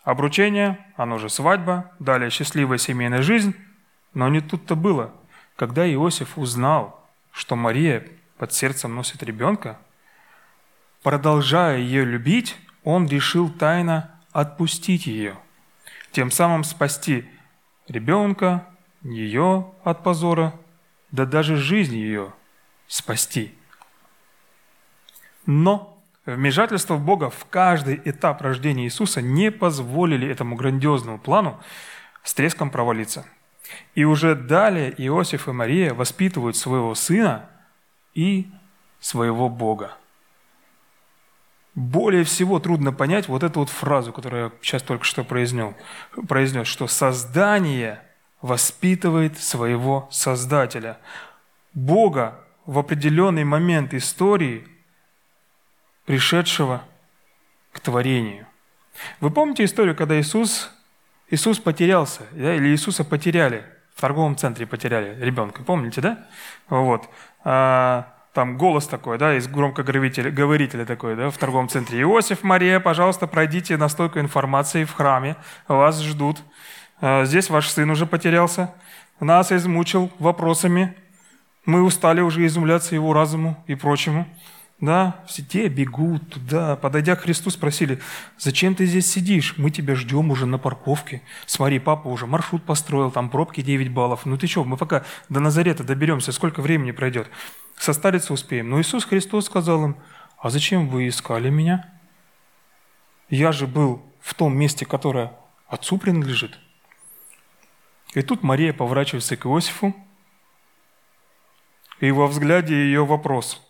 Обручение, 0.04 0.86
оно 0.96 1.18
же 1.18 1.30
свадьба, 1.30 1.92
далее 2.00 2.30
счастливая 2.30 2.78
семейная 2.78 3.22
жизнь. 3.22 3.56
Но 4.14 4.30
не 4.30 4.42
тут-то 4.42 4.76
было. 4.76 5.12
Когда 5.56 5.92
Иосиф 5.92 6.38
узнал, 6.38 7.08
что 7.32 7.56
Мария 7.56 8.08
под 8.38 8.54
сердцем 8.54 8.96
носит 8.96 9.24
ребенка, 9.24 9.80
продолжая 11.04 11.80
ее 11.80 12.06
любить, 12.06 12.56
он 12.84 13.08
решил 13.08 13.50
тайно 13.50 14.12
отпустить 14.32 15.08
ее, 15.08 15.38
тем 16.12 16.30
самым 16.30 16.64
спасти 16.64 17.26
ребенка, 17.88 18.68
ее 19.02 19.74
от 19.84 20.04
позора, 20.04 20.54
да 21.12 21.26
даже 21.26 21.56
жизнь 21.56 21.96
ее 21.96 22.34
спасти– 22.88 23.54
но 25.46 26.04
вмешательство 26.26 26.98
Бога 26.98 27.30
в 27.30 27.46
каждый 27.46 28.02
этап 28.04 28.42
рождения 28.42 28.86
Иисуса 28.86 29.22
не 29.22 29.52
позволили 29.52 30.28
этому 30.28 30.56
грандиозному 30.56 31.20
плану 31.20 31.60
с 32.24 32.34
треском 32.34 32.70
провалиться. 32.70 33.26
И 33.96 34.04
уже 34.04 34.36
далее 34.36 34.94
Иосиф 34.98 35.48
и 35.48 35.52
Мария 35.52 35.94
воспитывают 35.94 36.56
своего 36.56 36.96
сына 36.96 37.50
и 38.14 38.50
своего 39.00 39.50
Бога. 39.50 39.98
Более 41.76 42.24
всего 42.24 42.60
трудно 42.60 42.94
понять 42.94 43.28
вот 43.28 43.44
эту 43.44 43.60
вот 43.60 43.70
фразу, 43.70 44.14
которую 44.14 44.46
я 44.46 44.52
сейчас 44.62 44.82
только 44.82 45.04
что 45.04 45.24
произнес, 45.24 45.76
произнес 46.28 46.68
что 46.68 46.88
создание 46.88 48.02
воспитывает 48.42 49.38
своего 49.38 50.08
Создателя. 50.12 51.00
Бога 51.74 52.40
в 52.66 52.80
определенный 52.80 53.44
момент 53.44 53.94
истории, 53.94 54.68
пришедшего 56.06 56.84
к 57.72 57.80
творению. 57.80 58.48
Вы 59.20 59.32
помните 59.32 59.66
историю, 59.66 59.96
когда 59.96 60.20
Иисус, 60.20 60.72
Иисус 61.30 61.60
потерялся, 61.60 62.22
да, 62.32 62.56
или 62.56 62.68
Иисуса 62.70 63.04
потеряли, 63.04 63.66
в 63.96 64.02
торговом 64.02 64.36
центре 64.36 64.66
потеряли 64.66 65.18
ребенка, 65.20 65.64
помните, 65.64 66.02
да? 66.02 66.26
Вот. 66.70 67.10
А, 67.44 68.14
там 68.34 68.58
голос 68.58 68.88
такой, 68.88 69.18
да, 69.18 69.36
из 69.38 69.48
громкоговорителя 69.48 70.32
говорителя 70.32 70.86
такой, 70.86 71.16
да, 71.16 71.30
в 71.30 71.38
торговом 71.38 71.70
центре. 71.70 72.02
Иосиф, 72.02 72.44
Мария, 72.44 72.80
пожалуйста, 72.80 73.28
пройдите 73.28 73.78
на 73.78 73.90
стойку 73.90 74.20
информации 74.20 74.84
в 74.84 74.94
храме, 74.94 75.38
вас 75.68 76.02
ждут. 76.02 76.40
А, 77.02 77.26
здесь 77.26 77.50
ваш 77.50 77.70
сын 77.70 77.90
уже 77.90 78.06
потерялся, 78.06 78.74
нас 79.20 79.52
измучил 79.52 80.12
вопросами, 80.20 80.96
мы 81.66 81.82
устали 81.82 82.22
уже 82.22 82.46
изумляться 82.46 82.96
его 82.96 83.14
разуму 83.14 83.64
и 83.68 83.76
прочему. 83.76 84.28
Да, 84.82 85.24
все 85.26 85.42
те 85.42 85.70
бегут 85.70 86.30
туда. 86.30 86.76
Подойдя 86.76 87.16
к 87.16 87.22
Христу, 87.22 87.50
спросили, 87.50 88.02
зачем 88.38 88.76
ты 88.76 88.86
здесь 88.86 89.10
сидишь? 89.10 89.56
Мы 89.58 89.72
тебя 89.72 89.96
ждем 89.96 90.32
уже 90.32 90.46
на 90.46 90.58
парковке. 90.58 91.22
Смотри, 91.46 91.80
папа 91.80 92.10
уже 92.10 92.28
маршрут 92.28 92.64
построил, 92.64 93.10
там 93.10 93.30
пробки 93.30 93.62
9 93.62 93.92
баллов. 93.92 94.26
Ну 94.26 94.38
ты 94.38 94.48
что, 94.48 94.66
мы 94.66 94.76
пока 94.76 95.06
до 95.30 95.40
Назарета 95.40 95.86
доберемся, 95.86 96.34
сколько 96.34 96.62
времени 96.62 96.92
пройдет? 96.92 97.30
Состариться 97.78 98.34
успеем. 98.34 98.70
Но 98.70 98.82
Иисус 98.82 99.06
Христос 99.06 99.46
сказал 99.46 99.86
им, 99.86 99.98
а 100.38 100.50
зачем 100.50 100.90
вы 100.90 101.08
искали 101.08 101.50
меня? 101.50 101.90
Я 103.30 103.54
же 103.54 103.68
был 103.68 104.04
в 104.20 104.34
том 104.34 104.58
месте, 104.58 104.86
которое 104.86 105.32
Отцу 105.68 105.98
принадлежит. 105.98 106.60
И 108.14 108.22
тут 108.22 108.44
Мария 108.44 108.74
поворачивается 108.74 109.36
к 109.36 109.46
Иосифу, 109.46 109.96
и 112.00 112.12
во 112.12 112.28
взгляде 112.28 112.76
ее 112.76 113.06
вопрос. 113.06 113.65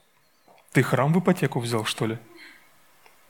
Ты 0.75 0.83
храм 0.83 1.13
в 1.13 1.19
ипотеку 1.19 1.61
взял, 1.61 1.85
что 1.85 2.05
ли? 2.05 2.17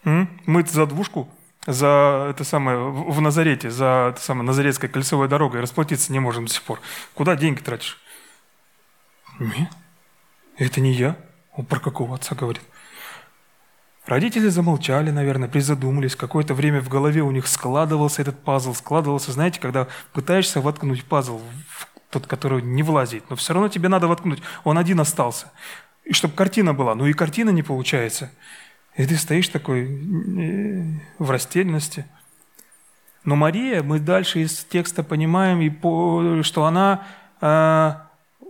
Мы 0.03 0.65
за 0.65 0.87
двушку, 0.87 1.29
за 1.67 2.25
это 2.31 2.43
самое, 2.43 2.89
в 2.89 3.21
Назарете, 3.21 3.69
за 3.69 4.07
это 4.09 4.19
самое, 4.19 4.47
Назаретской 4.47 4.87
кольцевой 4.87 5.27
дорогой 5.27 5.61
расплатиться 5.61 6.11
не 6.11 6.19
можем 6.19 6.47
до 6.47 6.51
сих 6.51 6.63
пор. 6.63 6.81
Куда 7.13 7.35
деньги 7.35 7.59
тратишь? 7.59 8.01
Нет, 9.37 9.69
это 10.57 10.81
не 10.81 10.91
я. 10.91 11.17
Он 11.55 11.65
про 11.67 11.79
какого 11.79 12.15
отца 12.15 12.33
говорит? 12.33 12.63
Родители 14.07 14.47
замолчали, 14.47 15.11
наверное, 15.11 15.47
призадумались. 15.47 16.15
Какое-то 16.15 16.55
время 16.55 16.81
в 16.81 16.89
голове 16.89 17.21
у 17.21 17.29
них 17.29 17.45
складывался 17.45 18.23
этот 18.23 18.43
пазл, 18.43 18.73
складывался, 18.73 19.31
знаете, 19.31 19.59
когда 19.59 19.87
пытаешься 20.13 20.61
воткнуть 20.61 21.05
пазл 21.05 21.37
в 21.37 21.87
тот, 22.09 22.25
который 22.25 22.63
не 22.63 22.81
влазит, 22.81 23.29
но 23.29 23.35
все 23.35 23.53
равно 23.53 23.69
тебе 23.69 23.87
надо 23.87 24.07
воткнуть, 24.07 24.41
он 24.63 24.79
один 24.79 24.99
остался. 24.99 25.51
И 26.05 26.13
чтобы 26.13 26.35
картина 26.35 26.73
была, 26.73 26.95
ну 26.95 27.05
и 27.07 27.13
картина 27.13 27.49
не 27.49 27.63
получается. 27.63 28.31
И 28.95 29.05
ты 29.05 29.17
стоишь 29.17 29.49
такой 29.49 29.83
э, 29.83 30.83
в 31.19 31.29
растерянности. 31.29 32.05
Но 33.25 33.35
Мария, 33.35 33.81
мы 33.83 33.99
дальше 33.99 34.41
из 34.41 34.63
текста 34.63 35.03
понимаем, 35.03 36.43
что 36.43 36.65
она 36.65 37.05
а, 37.41 38.07
э, 38.39 38.45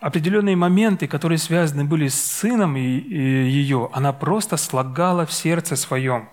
определенные 0.00 0.54
моменты, 0.54 1.08
которые 1.08 1.38
связаны 1.38 1.84
были 1.84 2.06
с 2.06 2.14
сыном 2.14 2.76
и, 2.76 2.80
и 2.80 3.18
ее, 3.50 3.90
она 3.92 4.12
просто 4.12 4.56
слагала 4.56 5.26
в 5.26 5.32
сердце 5.32 5.74
своем. 5.74 6.28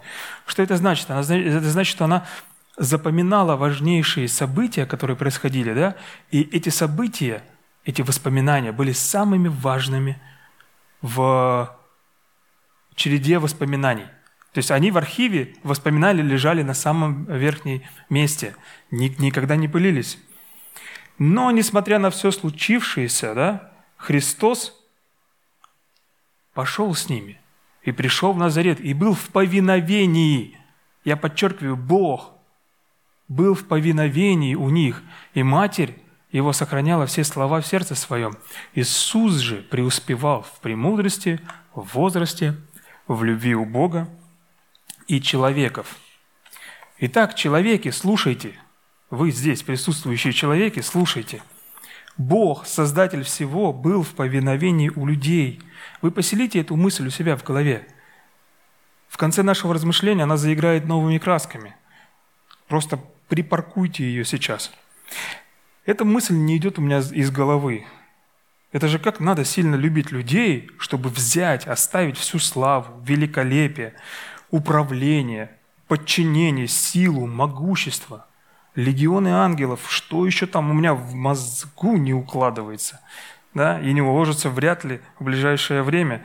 Что 0.45 0.61
это 0.61 0.77
значит? 0.77 1.09
Это 1.09 1.69
значит, 1.69 1.91
что 1.91 2.05
она 2.05 2.25
запоминала 2.77 3.55
важнейшие 3.55 4.27
события, 4.27 4.85
которые 4.85 5.17
происходили, 5.17 5.73
да, 5.73 5.95
и 6.31 6.41
эти 6.41 6.69
события, 6.69 7.43
эти 7.85 8.01
воспоминания 8.01 8.71
были 8.71 8.91
самыми 8.91 9.47
важными 9.47 10.21
в 11.01 11.75
череде 12.95 13.39
воспоминаний. 13.39 14.05
То 14.53 14.57
есть 14.57 14.71
они 14.71 14.91
в 14.91 14.97
архиве 14.97 15.55
воспоминания 15.63 16.21
лежали 16.21 16.61
на 16.61 16.73
самом 16.73 17.25
верхнем 17.25 17.81
месте, 18.09 18.55
никогда 18.91 19.55
не 19.55 19.67
пылились. 19.67 20.19
Но, 21.17 21.51
несмотря 21.51 21.99
на 21.99 22.09
все 22.09 22.31
случившееся, 22.31 23.33
да, 23.33 23.71
Христос 23.97 24.77
пошел 26.53 26.93
с 26.93 27.09
ними 27.09 27.39
и 27.83 27.91
пришел 27.91 28.33
в 28.33 28.37
Назарет, 28.37 28.79
и 28.81 28.93
был 28.93 29.13
в 29.13 29.29
повиновении. 29.29 30.57
Я 31.03 31.17
подчеркиваю, 31.17 31.77
Бог 31.77 32.33
был 33.27 33.53
в 33.53 33.65
повиновении 33.65 34.55
у 34.55 34.69
них, 34.69 35.01
и 35.33 35.43
Матерь 35.43 36.00
его 36.31 36.53
сохраняла 36.53 37.05
все 37.05 37.23
слова 37.23 37.61
в 37.61 37.67
сердце 37.67 37.95
своем. 37.95 38.37
Иисус 38.73 39.35
же 39.35 39.57
преуспевал 39.57 40.43
в 40.43 40.59
премудрости, 40.59 41.39
в 41.73 41.93
возрасте, 41.93 42.55
в 43.07 43.23
любви 43.23 43.55
у 43.55 43.65
Бога 43.65 44.07
и 45.07 45.21
человеков. 45.21 45.97
Итак, 46.99 47.35
человеки, 47.35 47.89
слушайте. 47.89 48.53
Вы 49.09 49.31
здесь, 49.31 49.63
присутствующие 49.63 50.31
человеки, 50.31 50.79
слушайте. 50.79 51.41
Бог, 52.17 52.65
Создатель 52.65 53.23
всего, 53.23 53.73
был 53.73 54.03
в 54.03 54.13
повиновении 54.13 54.89
у 54.89 55.05
людей. 55.05 55.61
Вы 56.01 56.11
поселите 56.11 56.61
эту 56.61 56.75
мысль 56.75 57.07
у 57.07 57.09
себя 57.09 57.35
в 57.35 57.43
голове. 57.43 57.87
В 59.09 59.17
конце 59.17 59.43
нашего 59.43 59.73
размышления 59.73 60.23
она 60.23 60.37
заиграет 60.37 60.85
новыми 60.85 61.17
красками. 61.17 61.75
Просто 62.67 62.99
припаркуйте 63.27 64.05
ее 64.05 64.23
сейчас. 64.23 64.71
Эта 65.85 66.05
мысль 66.05 66.35
не 66.35 66.57
идет 66.57 66.77
у 66.77 66.81
меня 66.81 66.99
из 66.99 67.31
головы. 67.31 67.85
Это 68.71 68.87
же 68.87 68.99
как 68.99 69.19
надо 69.19 69.43
сильно 69.43 69.75
любить 69.75 70.11
людей, 70.11 70.69
чтобы 70.77 71.09
взять, 71.09 71.67
оставить 71.67 72.17
всю 72.17 72.39
славу, 72.39 73.01
великолепие, 73.03 73.95
управление, 74.51 75.51
подчинение, 75.87 76.67
силу, 76.67 77.25
могущество, 77.25 78.27
легионы 78.75 79.29
ангелов, 79.29 79.81
что 79.89 80.25
еще 80.25 80.45
там 80.45 80.69
у 80.69 80.73
меня 80.73 80.93
в 80.93 81.15
мозгу 81.15 81.97
не 81.97 82.13
укладывается, 82.13 83.01
да, 83.53 83.81
и 83.81 83.91
не 83.91 84.01
уложится 84.01 84.49
вряд 84.49 84.85
ли 84.85 85.01
в 85.19 85.25
ближайшее 85.25 85.83
время, 85.83 86.23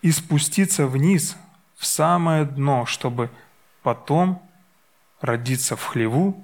и 0.00 0.10
спуститься 0.12 0.86
вниз 0.86 1.36
в 1.76 1.84
самое 1.84 2.44
дно, 2.44 2.86
чтобы 2.86 3.30
потом 3.82 4.42
родиться 5.20 5.76
в 5.76 5.84
хлеву, 5.84 6.42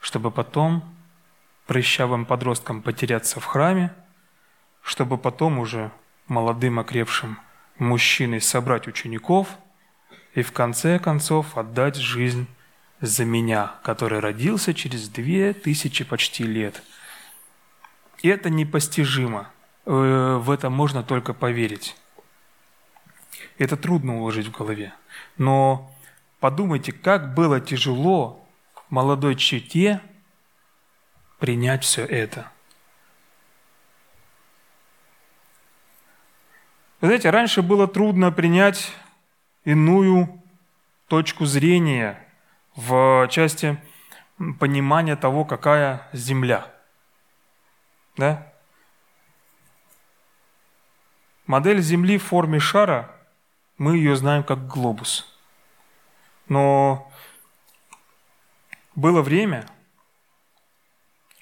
чтобы 0.00 0.30
потом 0.30 0.84
прыщавым 1.66 2.26
подросткам 2.26 2.82
потеряться 2.82 3.40
в 3.40 3.44
храме, 3.44 3.94
чтобы 4.82 5.18
потом 5.18 5.58
уже 5.58 5.92
молодым 6.28 6.78
окрепшим 6.78 7.38
мужчиной 7.78 8.40
собрать 8.40 8.88
учеников 8.88 9.48
и 10.34 10.42
в 10.42 10.52
конце 10.52 10.98
концов 10.98 11.56
отдать 11.56 11.96
жизнь 11.96 12.46
за 13.00 13.24
меня, 13.24 13.74
который 13.82 14.20
родился 14.20 14.74
через 14.74 15.08
две 15.08 15.52
тысячи 15.52 16.04
почти 16.04 16.44
лет. 16.44 16.82
И 18.22 18.28
это 18.28 18.50
непостижимо. 18.50 19.50
Э, 19.84 20.38
в 20.40 20.50
это 20.50 20.70
можно 20.70 21.02
только 21.02 21.34
поверить. 21.34 21.96
Это 23.58 23.76
трудно 23.76 24.18
уложить 24.18 24.46
в 24.46 24.52
голове. 24.52 24.92
Но 25.36 25.92
Подумайте, 26.42 26.90
как 26.90 27.34
было 27.34 27.60
тяжело 27.60 28.44
молодой 28.90 29.36
чете 29.36 30.00
принять 31.42 31.82
все 31.82 32.04
это. 32.06 32.46
Вы 37.00 37.08
знаете, 37.08 37.30
раньше 37.30 37.62
было 37.62 37.88
трудно 37.88 38.30
принять 38.30 38.92
иную 39.64 40.40
точку 41.08 41.44
зрения 41.44 42.24
в 42.76 43.26
части 43.28 43.76
понимания 44.60 45.16
того, 45.16 45.44
какая 45.44 46.08
Земля. 46.12 46.72
Да? 48.16 48.52
Модель 51.48 51.80
Земли 51.80 52.18
в 52.18 52.22
форме 52.22 52.60
шара, 52.60 53.10
мы 53.78 53.96
ее 53.96 54.14
знаем 54.14 54.44
как 54.44 54.68
глобус– 54.68 55.28
но 56.48 57.10
было 58.94 59.22
время, 59.22 59.66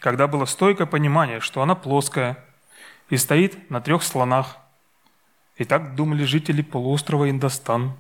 когда 0.00 0.26
было 0.26 0.44
стойкое 0.44 0.86
понимание, 0.86 1.40
что 1.40 1.62
она 1.62 1.74
плоская 1.74 2.44
и 3.08 3.16
стоит 3.16 3.70
на 3.70 3.80
трех 3.80 4.02
слонах. 4.02 4.56
И 5.56 5.64
так 5.64 5.94
думали 5.94 6.24
жители 6.24 6.62
полуострова 6.62 7.30
Индостан. 7.30 7.96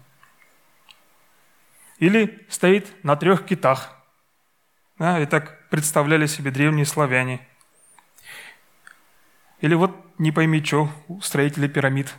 Или 1.98 2.44
стоит 2.48 2.92
на 3.04 3.16
трех 3.16 3.44
китах. 3.44 3.96
Да, 4.98 5.20
и 5.20 5.26
так 5.26 5.68
представляли 5.68 6.26
себе 6.26 6.50
древние 6.50 6.86
славяне. 6.86 7.46
Или 9.60 9.74
вот 9.74 9.94
не 10.18 10.32
пойми 10.32 10.64
что, 10.64 10.88
строители 11.22 11.68
пирамид, 11.68 12.14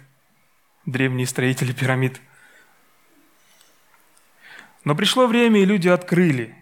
древние 0.85 1.27
строители 1.27 1.73
пирамид– 1.73 2.21
но 4.83 4.95
пришло 4.95 5.27
время, 5.27 5.61
и 5.61 5.65
люди 5.65 5.87
открыли, 5.87 6.55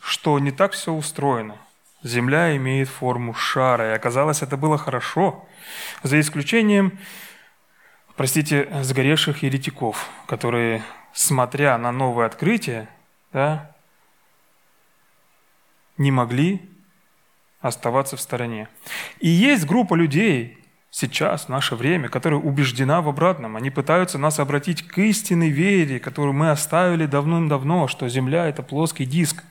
что 0.00 0.38
не 0.38 0.50
так 0.50 0.72
все 0.72 0.92
устроено, 0.92 1.56
Земля 2.02 2.56
имеет 2.56 2.88
форму 2.88 3.34
шара, 3.34 3.90
и 3.90 3.94
оказалось, 3.94 4.42
это 4.42 4.56
было 4.56 4.78
хорошо, 4.78 5.48
за 6.02 6.20
исключением, 6.20 6.98
простите, 8.16 8.68
сгоревших 8.82 9.42
еретиков, 9.42 10.08
которые, 10.26 10.82
смотря 11.12 11.76
на 11.76 11.90
новое 11.90 12.26
открытие, 12.26 12.88
да, 13.32 13.74
не 15.96 16.12
могли 16.12 16.70
оставаться 17.60 18.16
в 18.16 18.20
стороне. 18.20 18.68
И 19.18 19.28
есть 19.28 19.66
группа 19.66 19.94
людей 19.94 20.58
сейчас, 20.90 21.46
в 21.46 21.48
наше 21.48 21.74
время, 21.74 22.08
которая 22.08 22.40
убеждена 22.40 23.00
в 23.00 23.08
обратном. 23.08 23.56
Они 23.56 23.70
пытаются 23.70 24.18
нас 24.18 24.38
обратить 24.38 24.86
к 24.86 24.98
истинной 24.98 25.50
вере, 25.50 26.00
которую 26.00 26.34
мы 26.34 26.50
оставили 26.50 27.06
давным-давно, 27.06 27.88
что 27.88 28.08
Земля– 28.08 28.46
это 28.48 28.62
плоский 28.62 29.04
диск. 29.04 29.42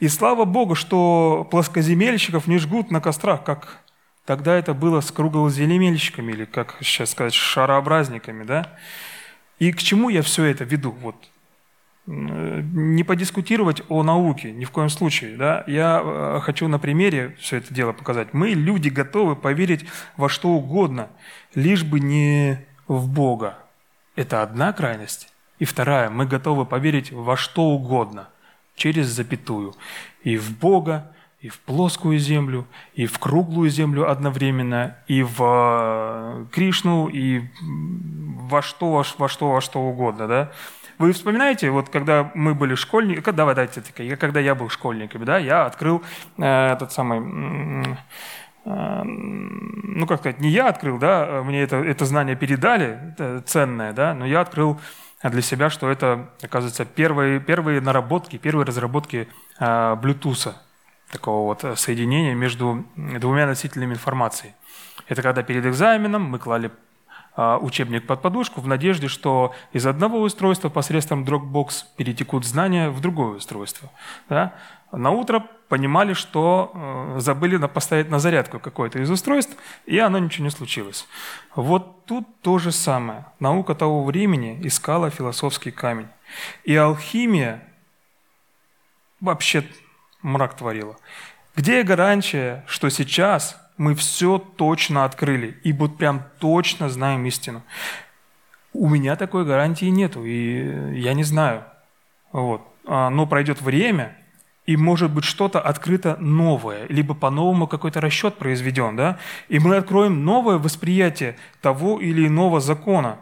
И 0.00 0.08
слава 0.08 0.44
Богу, 0.44 0.74
что 0.74 1.46
плоскоземельщиков 1.50 2.46
не 2.46 2.58
жгут 2.58 2.90
на 2.90 3.00
кострах, 3.00 3.44
как 3.44 3.82
тогда 4.24 4.54
это 4.56 4.74
было 4.74 5.00
с 5.00 5.10
круглоземельщиками, 5.10 6.32
или, 6.32 6.44
как 6.44 6.76
сейчас 6.80 7.10
сказать, 7.10 7.34
шарообразниками. 7.34 8.44
Да? 8.44 8.76
И 9.58 9.72
к 9.72 9.78
чему 9.78 10.08
я 10.08 10.22
все 10.22 10.44
это 10.44 10.64
веду? 10.64 10.90
Вот 10.90 11.16
не 12.06 13.02
подискутировать 13.02 13.82
о 13.88 14.04
науке, 14.04 14.52
ни 14.52 14.64
в 14.64 14.70
коем 14.70 14.88
случае. 14.88 15.36
Да? 15.36 15.64
Я 15.66 16.00
э, 16.04 16.40
хочу 16.40 16.68
на 16.68 16.78
примере 16.78 17.36
все 17.40 17.56
это 17.56 17.74
дело 17.74 17.92
показать. 17.92 18.32
Мы, 18.32 18.50
люди, 18.50 18.88
готовы 18.88 19.34
поверить 19.34 19.84
во 20.16 20.28
что 20.28 20.50
угодно, 20.50 21.08
лишь 21.54 21.82
бы 21.82 21.98
не 21.98 22.64
в 22.86 23.08
Бога. 23.08 23.58
Это 24.14 24.42
одна 24.42 24.72
крайность. 24.72 25.32
И 25.58 25.64
вторая, 25.64 26.08
мы 26.10 26.26
готовы 26.26 26.64
поверить 26.64 27.10
во 27.10 27.36
что 27.36 27.62
угодно, 27.62 28.28
через 28.76 29.06
запятую. 29.06 29.74
И 30.22 30.36
в 30.36 30.56
Бога, 30.58 31.12
и 31.40 31.48
в 31.48 31.58
плоскую 31.60 32.18
землю, 32.18 32.66
и 32.94 33.06
в 33.06 33.18
круглую 33.18 33.70
землю 33.70 34.10
одновременно, 34.10 34.96
и 35.06 35.22
в 35.22 35.36
э, 35.40 36.46
Кришну, 36.52 37.08
и 37.08 37.42
во 37.60 38.62
что, 38.62 39.04
во, 39.18 39.28
что, 39.28 39.50
во 39.50 39.60
что 39.60 39.80
угодно. 39.80 40.28
Да? 40.28 40.52
Вы 40.98 41.12
вспоминаете, 41.12 41.70
вот 41.70 41.88
когда 41.88 42.30
мы 42.34 42.54
были 42.54 42.74
школьниками, 42.74 43.34
давай, 43.34 43.54
давайте, 43.54 43.82
когда 44.16 44.40
я 44.40 44.54
был 44.54 44.70
школьником, 44.70 45.24
да, 45.24 45.38
я 45.38 45.66
открыл 45.66 46.02
э, 46.38 46.72
этот 46.72 46.92
самый, 46.92 47.18
э, 48.64 49.02
ну 49.04 50.06
как 50.06 50.20
сказать, 50.20 50.40
не 50.40 50.48
я 50.48 50.68
открыл, 50.68 50.98
да, 50.98 51.42
мне 51.44 51.62
это, 51.62 51.76
это 51.76 52.06
знание 52.06 52.34
передали, 52.34 52.98
это 53.12 53.42
ценное, 53.42 53.92
да, 53.92 54.14
но 54.14 54.24
я 54.24 54.40
открыл 54.40 54.80
для 55.22 55.42
себя, 55.42 55.70
что 55.70 55.90
это, 55.90 56.30
оказывается, 56.42 56.84
первые, 56.84 57.40
первые 57.40 57.80
наработки, 57.80 58.36
первые 58.36 58.66
разработки 58.66 59.28
э, 59.58 59.64
Bluetooth, 59.64 60.54
такого 61.10 61.46
вот 61.46 61.78
соединения 61.78 62.34
между 62.34 62.84
двумя 62.96 63.46
носителями 63.46 63.94
информации. 63.94 64.54
Это 65.08 65.22
когда 65.22 65.42
перед 65.42 65.64
экзаменом 65.64 66.22
мы 66.22 66.38
клали 66.38 66.70
а, 67.36 67.58
учебник 67.58 68.06
под 68.06 68.22
подушку 68.22 68.62
в 68.62 68.66
надежде, 68.66 69.08
что 69.08 69.54
из 69.72 69.86
одного 69.86 70.20
устройства 70.20 70.70
посредством 70.70 71.24
Dropbox 71.24 71.84
перетекут 71.96 72.46
знания 72.46 72.88
в 72.88 73.00
другое 73.00 73.36
устройство. 73.36 73.90
Да? 74.30 74.54
На 74.92 75.10
утро 75.10 75.46
понимали, 75.68 76.12
что 76.12 76.70
э, 76.72 77.20
забыли 77.20 77.56
поставить 77.66 78.08
на 78.08 78.18
зарядку 78.18 78.60
какое-то 78.60 79.00
из 79.00 79.10
устройств, 79.10 79.56
и 79.84 79.98
оно 79.98 80.18
ничего 80.18 80.44
не 80.44 80.50
случилось. 80.50 81.06
Вот 81.54 82.04
тут 82.04 82.40
то 82.40 82.58
же 82.58 82.72
самое. 82.72 83.26
Наука 83.40 83.74
того 83.74 84.04
времени 84.04 84.60
искала 84.62 85.10
философский 85.10 85.72
камень. 85.72 86.08
И 86.64 86.74
алхимия 86.76 87.62
вообще 89.20 89.64
мрак 90.22 90.56
творила. 90.56 90.96
Где 91.56 91.82
гарантия, 91.82 92.64
что 92.66 92.88
сейчас 92.90 93.60
мы 93.76 93.94
все 93.94 94.38
точно 94.38 95.04
открыли, 95.04 95.58
и 95.64 95.72
вот 95.72 95.96
прям 95.98 96.22
точно 96.38 96.88
знаем 96.88 97.24
истину. 97.26 97.62
У 98.72 98.88
меня 98.88 99.16
такой 99.16 99.44
гарантии 99.44 99.86
нету, 99.86 100.24
и 100.24 100.98
я 101.00 101.14
не 101.14 101.24
знаю. 101.24 101.64
Вот. 102.30 102.62
А, 102.86 103.10
но 103.10 103.26
пройдет 103.26 103.60
время, 103.62 104.16
и 104.66 104.76
может 104.76 105.12
быть 105.12 105.24
что-то 105.24 105.60
открыто 105.60 106.16
новое, 106.20 106.86
либо 106.88 107.14
по-новому 107.14 107.66
какой-то 107.66 108.00
расчет 108.00 108.36
произведен, 108.36 108.96
да? 108.96 109.18
и 109.48 109.58
мы 109.58 109.76
откроем 109.76 110.24
новое 110.24 110.58
восприятие 110.58 111.36
того 111.62 112.00
или 112.00 112.26
иного 112.26 112.60
закона. 112.60 113.20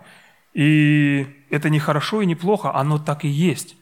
И 0.54 1.26
это 1.50 1.68
не 1.68 1.78
хорошо 1.78 2.22
и 2.22 2.26
не 2.26 2.35
плохо, 2.35 2.74
оно 2.74 2.98
так 2.98 3.24
и 3.24 3.28
есть. 3.28 3.76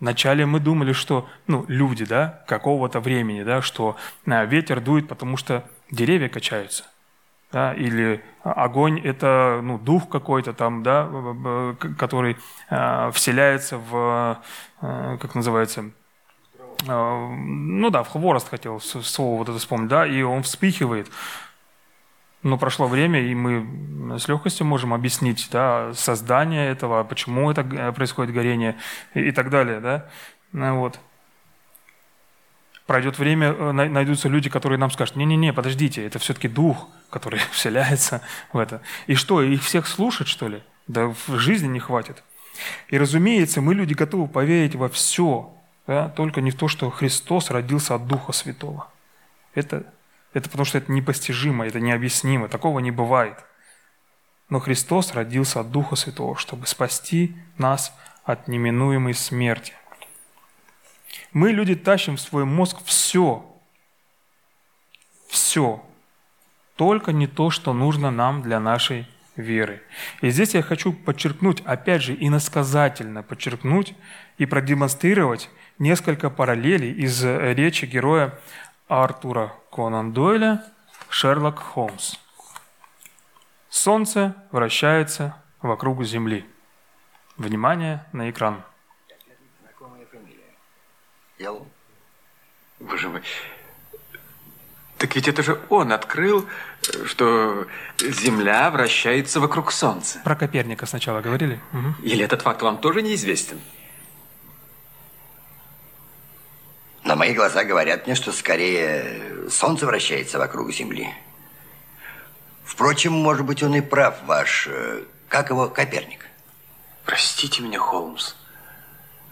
Вначале 0.00 0.46
мы 0.46 0.60
думали, 0.60 0.92
что 0.92 1.28
ну, 1.46 1.64
люди 1.66 2.04
да, 2.04 2.44
какого-то 2.46 3.00
времени, 3.00 3.42
да, 3.42 3.62
что 3.62 3.96
а, 4.26 4.44
ветер 4.44 4.80
дует, 4.80 5.08
потому 5.08 5.36
что 5.36 5.64
деревья 5.90 6.28
качаются. 6.28 6.84
Да, 7.50 7.72
или 7.72 8.22
огонь– 8.42 9.00
это 9.04 9.60
ну, 9.62 9.78
дух 9.78 10.10
какой-то 10.10 10.52
там, 10.52 10.82
да, 10.82 11.08
который 11.96 12.36
э, 12.68 13.10
вселяется 13.12 13.78
в, 13.78 14.42
э, 14.82 15.16
как 15.18 15.34
называется, 15.34 15.90
ну 16.86 17.90
да, 17.90 18.02
в 18.02 18.08
хворост 18.08 18.48
хотел 18.48 18.80
слово 18.80 19.38
вот 19.38 19.48
это 19.48 19.58
вспомнить, 19.58 19.88
да, 19.88 20.06
и 20.06 20.22
он 20.22 20.42
вспыхивает. 20.42 21.08
Но 22.42 22.56
прошло 22.56 22.86
время, 22.86 23.20
и 23.20 23.34
мы 23.34 24.18
с 24.18 24.28
легкостью 24.28 24.64
можем 24.64 24.94
объяснить 24.94 25.48
да, 25.50 25.92
создание 25.94 26.70
этого, 26.70 27.02
почему 27.02 27.50
это 27.50 27.64
происходит 27.92 28.32
горение 28.32 28.76
и, 29.14 29.28
и 29.28 29.32
так 29.32 29.50
далее. 29.50 29.80
Да? 29.80 30.08
Ну 30.52 30.78
вот. 30.78 31.00
Пройдет 32.86 33.18
время, 33.18 33.48
э, 33.48 33.72
найдутся 33.72 34.28
люди, 34.28 34.48
которые 34.48 34.78
нам 34.78 34.90
скажут, 34.90 35.16
не-не-не, 35.16 35.52
подождите, 35.52 36.06
это 36.06 36.18
все-таки 36.20 36.48
дух, 36.48 36.88
который 37.10 37.40
вселяется 37.50 38.22
в 38.52 38.58
это. 38.58 38.82
И 39.08 39.14
что, 39.14 39.42
их 39.42 39.62
всех 39.62 39.88
слушать, 39.88 40.28
что 40.28 40.48
ли? 40.48 40.62
Да 40.86 41.08
в 41.08 41.38
жизни 41.38 41.66
не 41.66 41.80
хватит. 41.80 42.22
И 42.88 42.96
разумеется, 42.98 43.60
мы 43.60 43.74
люди 43.74 43.94
готовы 43.94 44.28
поверить 44.28 44.74
во 44.74 44.88
все, 44.88 45.57
да, 45.88 46.08
только 46.08 46.40
не 46.40 46.52
в 46.52 46.56
то, 46.56 46.68
что 46.68 46.88
Христос 46.90 47.50
родился 47.50 47.96
от 47.96 48.06
Духа 48.06 48.30
Святого. 48.30 48.86
Это 49.54 49.84
это 50.34 50.50
потому 50.50 50.64
что 50.64 50.78
это 50.78 50.92
непостижимо, 50.92 51.66
это 51.66 51.80
необъяснимо, 51.80 52.48
такого 52.48 52.80
не 52.80 52.90
бывает. 52.90 53.44
Но 54.50 54.60
Христос 54.60 55.12
родился 55.14 55.60
от 55.60 55.70
Духа 55.70 55.96
Святого, 55.96 56.36
чтобы 56.36 56.66
спасти 56.66 57.36
нас 57.56 57.94
от 58.24 58.48
неминуемой 58.48 59.14
смерти. 59.14 59.72
Мы, 61.32 61.52
люди, 61.52 61.74
тащим 61.74 62.16
в 62.16 62.20
свой 62.20 62.44
мозг 62.44 62.78
все, 62.84 63.44
все, 65.28 65.84
только 66.76 67.12
не 67.12 67.26
то, 67.26 67.50
что 67.50 67.72
нужно 67.72 68.10
нам 68.10 68.42
для 68.42 68.60
нашей 68.60 69.06
веры. 69.36 69.82
И 70.20 70.30
здесь 70.30 70.54
я 70.54 70.62
хочу 70.62 70.92
подчеркнуть, 70.92 71.62
опять 71.64 72.02
же, 72.02 72.16
иносказательно 72.18 73.22
подчеркнуть 73.22 73.94
и 74.38 74.46
продемонстрировать 74.46 75.50
несколько 75.78 76.30
параллелей 76.30 76.92
из 76.92 77.24
речи 77.24 77.84
героя 77.84 78.38
Артура 78.88 79.52
Конан 79.70 80.12
Дойля 80.12 80.64
«Шерлок 81.08 81.58
Холмс». 81.58 82.16
Солнце 83.70 84.34
вращается 84.50 85.36
вокруг 85.62 86.04
Земли. 86.04 86.44
Внимание 87.36 88.04
на 88.12 88.30
экран. 88.30 88.62
Знакомая 89.60 90.06
фамилия. 90.06 90.54
Ел. 91.38 91.66
Боже 92.80 93.08
мой. 93.08 93.22
Так 94.96 95.14
ведь 95.14 95.28
это 95.28 95.44
же 95.44 95.60
он 95.68 95.92
открыл, 95.92 96.46
что 97.04 97.66
Земля 97.98 98.68
вращается 98.70 99.38
вокруг 99.38 99.70
Солнца. 99.70 100.18
Про 100.24 100.34
Коперника 100.34 100.86
сначала 100.86 101.20
говорили? 101.20 101.60
Угу. 101.72 102.02
Или 102.02 102.24
этот 102.24 102.42
факт 102.42 102.62
вам 102.62 102.78
тоже 102.78 103.02
неизвестен? 103.02 103.60
Но 107.08 107.16
мои 107.16 107.32
глаза 107.32 107.64
говорят 107.64 108.04
мне, 108.04 108.14
что 108.14 108.32
скорее 108.32 109.48
Солнце 109.48 109.86
вращается 109.86 110.38
вокруг 110.38 110.70
Земли. 110.72 111.08
Впрочем, 112.66 113.14
может 113.14 113.46
быть, 113.46 113.62
он 113.62 113.74
и 113.76 113.80
прав, 113.80 114.16
ваш... 114.26 114.66
Э, 114.66 115.04
как 115.26 115.48
его, 115.48 115.70
Коперник? 115.70 116.26
Простите 117.06 117.62
меня, 117.62 117.78
Холмс. 117.78 118.34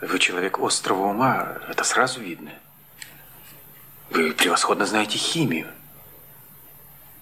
Вы 0.00 0.18
человек 0.18 0.58
острого 0.58 1.08
ума, 1.08 1.58
это 1.68 1.84
сразу 1.84 2.18
видно. 2.20 2.50
Вы 4.08 4.32
превосходно 4.32 4.86
знаете 4.86 5.18
химию. 5.18 5.68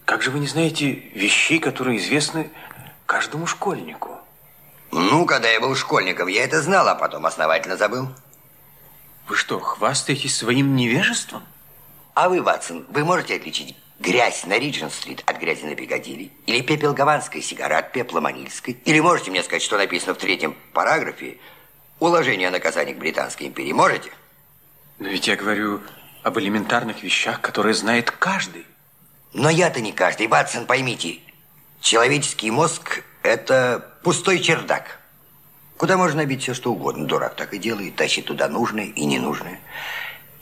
Как 0.05 0.23
же 0.23 0.31
вы 0.31 0.39
не 0.39 0.47
знаете 0.47 0.93
вещей, 1.15 1.59
которые 1.59 1.99
известны 1.99 2.53
каждому 3.07 3.49
школьнику? 3.49 4.21
Ну, 4.93 5.27
когда 5.27 5.49
я 5.49 5.59
был 5.59 5.75
школьником, 5.75 6.29
я 6.29 6.45
это 6.45 6.63
знал, 6.63 6.87
а 6.87 6.95
потом 6.95 7.27
основательно 7.27 7.77
забыл. 7.77 8.09
Вы 9.27 9.37
что, 9.37 9.59
хвастаетесь 9.59 10.37
своим 10.37 10.77
невежеством? 10.77 11.43
А 12.15 12.29
вы, 12.29 12.43
Ватсон, 12.43 12.85
вы 12.91 13.05
можете 13.05 13.37
отличить 13.37 13.75
грязь 13.99 14.45
на 14.45 14.59
Риджин-стрит 14.59 15.23
от 15.25 15.39
грязи 15.39 15.65
на 15.65 15.75
Пикадилли? 15.75 16.31
Или 16.47 16.61
пепел 16.61 16.93
гаванской 16.93 17.41
сигары 17.41 17.75
от 17.77 17.93
пепла 17.93 18.21
манильской? 18.21 18.79
Или 18.85 19.01
можете 19.01 19.31
мне 19.31 19.43
сказать, 19.43 19.63
что 19.63 19.79
написано 19.79 20.15
в 20.15 20.19
третьем 20.19 20.57
параграфе 20.73 21.39
уложение 22.01 22.49
о 22.49 22.51
наказании 22.51 22.93
к 22.93 22.99
Британской 22.99 23.47
империи? 23.47 23.73
Можете? 23.73 24.13
Но 24.99 25.09
ведь 25.09 25.27
я 25.27 25.37
говорю 25.37 25.81
об 26.23 26.39
элементарных 26.39 27.03
вещах, 27.03 27.41
которые 27.41 27.75
знает 27.75 28.11
каждый. 28.11 28.67
Но 29.33 29.49
я-то 29.49 29.81
не 29.81 29.93
каждый, 29.93 30.27
Батсон, 30.27 30.67
поймите. 30.67 31.21
Человеческий 31.81 32.51
мозг– 32.51 33.03
это 33.23 33.97
пустой 34.03 34.39
чердак. 34.39 35.01
Куда 35.85 35.99
можно 35.99 36.23
набить 36.23 36.41
все, 36.41 36.55
что 36.55 36.73
угодно. 36.73 37.07
Дурак 37.07 37.37
так 37.37 37.53
и 37.53 37.59
делает, 37.59 37.95
тащит 37.95 38.25
туда 38.25 38.49
нужное 38.49 38.87
и 38.87 39.05
ненужное. 39.05 39.61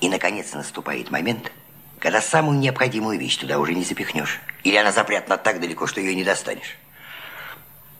И, 0.00 0.08
наконец, 0.08 0.52
наступает 0.52 1.10
момент, 1.10 1.50
когда 1.98 2.20
самую 2.20 2.60
необходимую 2.60 3.18
вещь 3.18 3.38
туда 3.38 3.58
уже 3.58 3.74
не 3.74 3.82
запихнешь. 3.82 4.40
Или 4.62 4.76
она 4.76 4.92
запрятана 4.92 5.38
так 5.38 5.58
далеко, 5.58 5.88
что 5.88 6.00
ее 6.00 6.14
не 6.14 6.22
достанешь. 6.22 6.78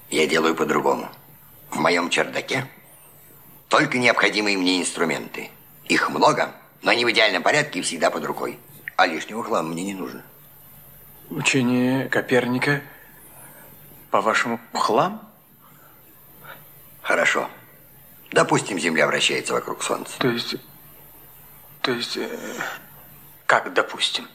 Я 0.09 0.29
делаю 0.29 0.55
по-другому. 0.55 1.09
В 1.71 1.81
моем 1.81 2.11
чердаке 2.11 2.69
только 3.67 3.99
необходимые 3.99 4.57
мне 4.57 4.81
инструменты. 4.81 5.51
Их 5.87 6.11
много, 6.11 6.55
но 6.81 6.93
они 6.93 7.05
в 7.05 7.11
идеальном 7.11 7.43
порядке 7.43 7.81
и 7.81 7.83
всегда 7.83 8.13
под 8.13 8.25
рукой. 8.25 8.61
А 8.95 9.09
лишнего 9.09 9.43
хлама 9.43 9.71
мне 9.71 9.83
не 9.83 9.95
нужно. 9.95 10.23
Учение 11.29 12.09
Коперника, 12.09 12.83
по-вашему, 14.13 14.61
хлам? 14.75 15.32
Хорошо. 17.13 17.51
Допустим, 18.31 18.79
Земля 18.79 19.07
вращается 19.07 19.53
вокруг 19.53 19.83
Солнца. 19.83 20.19
То 20.19 20.29
есть, 20.29 20.57
то 21.83 21.93
есть, 21.93 22.17
э, 22.17 22.39
как 23.45 23.75
допустим? 23.75 24.27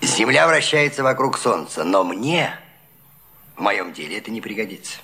Земля 0.00 0.46
вращается 0.46 1.02
вокруг 1.02 1.36
Солнца, 1.36 1.84
но 1.84 2.02
мне 2.02 2.58
в 3.56 3.60
моем 3.60 3.92
деле 3.92 4.16
это 4.16 4.30
не 4.30 4.40
пригодится. 4.40 5.00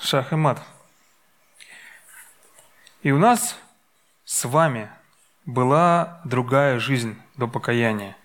Шах 0.00 0.32
и 0.32 0.34
мат. 0.34 0.60
И 3.04 3.12
у 3.12 3.18
нас 3.18 3.54
с 4.24 4.44
вами 4.46 4.90
была 5.46 6.20
другая 6.24 6.80
жизнь 6.80 7.16
до 7.36 7.46
покаяния. 7.46 8.16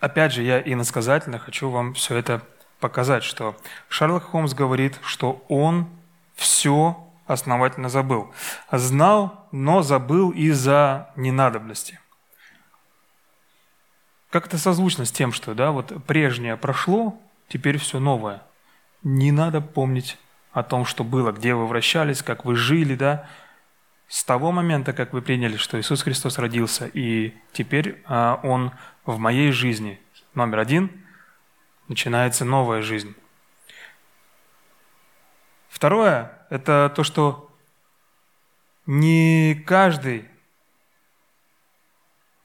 Опять 0.00 0.32
же, 0.32 0.42
я 0.42 0.60
иносказательно 0.60 1.38
хочу 1.38 1.70
вам 1.70 1.94
все 1.94 2.16
это 2.16 2.42
показать, 2.78 3.24
что 3.24 3.56
Шерлок 3.88 4.24
Холмс 4.24 4.54
говорит, 4.54 4.98
что 5.02 5.44
он 5.48 5.88
все 6.36 6.96
основательно 7.26 7.88
забыл. 7.88 8.32
Знал, 8.70 9.48
но 9.50 9.82
забыл 9.82 10.30
из-за 10.30 11.10
ненадобности. 11.16 11.98
Как 14.30 14.46
это 14.46 14.58
созвучно 14.58 15.04
с 15.04 15.10
тем, 15.10 15.32
что 15.32 15.54
да, 15.54 15.72
вот 15.72 15.92
прежнее 16.06 16.56
прошло, 16.56 17.18
теперь 17.48 17.78
все 17.78 17.98
новое. 17.98 18.42
Не 19.02 19.32
надо 19.32 19.60
помнить 19.60 20.18
о 20.52 20.62
том, 20.62 20.84
что 20.84 21.02
было, 21.02 21.32
где 21.32 21.54
вы 21.54 21.66
вращались, 21.66 22.22
как 22.22 22.44
вы 22.44 22.54
жили, 22.54 22.94
да, 22.94 23.28
с 24.08 24.24
того 24.24 24.52
момента, 24.52 24.94
как 24.94 25.12
вы 25.12 25.20
приняли, 25.20 25.56
что 25.56 25.78
Иисус 25.78 26.02
Христос 26.02 26.38
родился, 26.38 26.86
и 26.86 27.36
теперь 27.52 28.02
а, 28.06 28.40
Он 28.42 28.72
в 29.04 29.18
моей 29.18 29.52
жизни, 29.52 30.00
номер 30.34 30.60
один, 30.60 31.04
начинается 31.88 32.46
новая 32.46 32.80
жизнь. 32.80 33.14
Второе– 35.68 36.38
это 36.50 36.90
то, 36.96 37.04
что 37.04 37.54
не 38.86 39.62
каждый, 39.66 40.26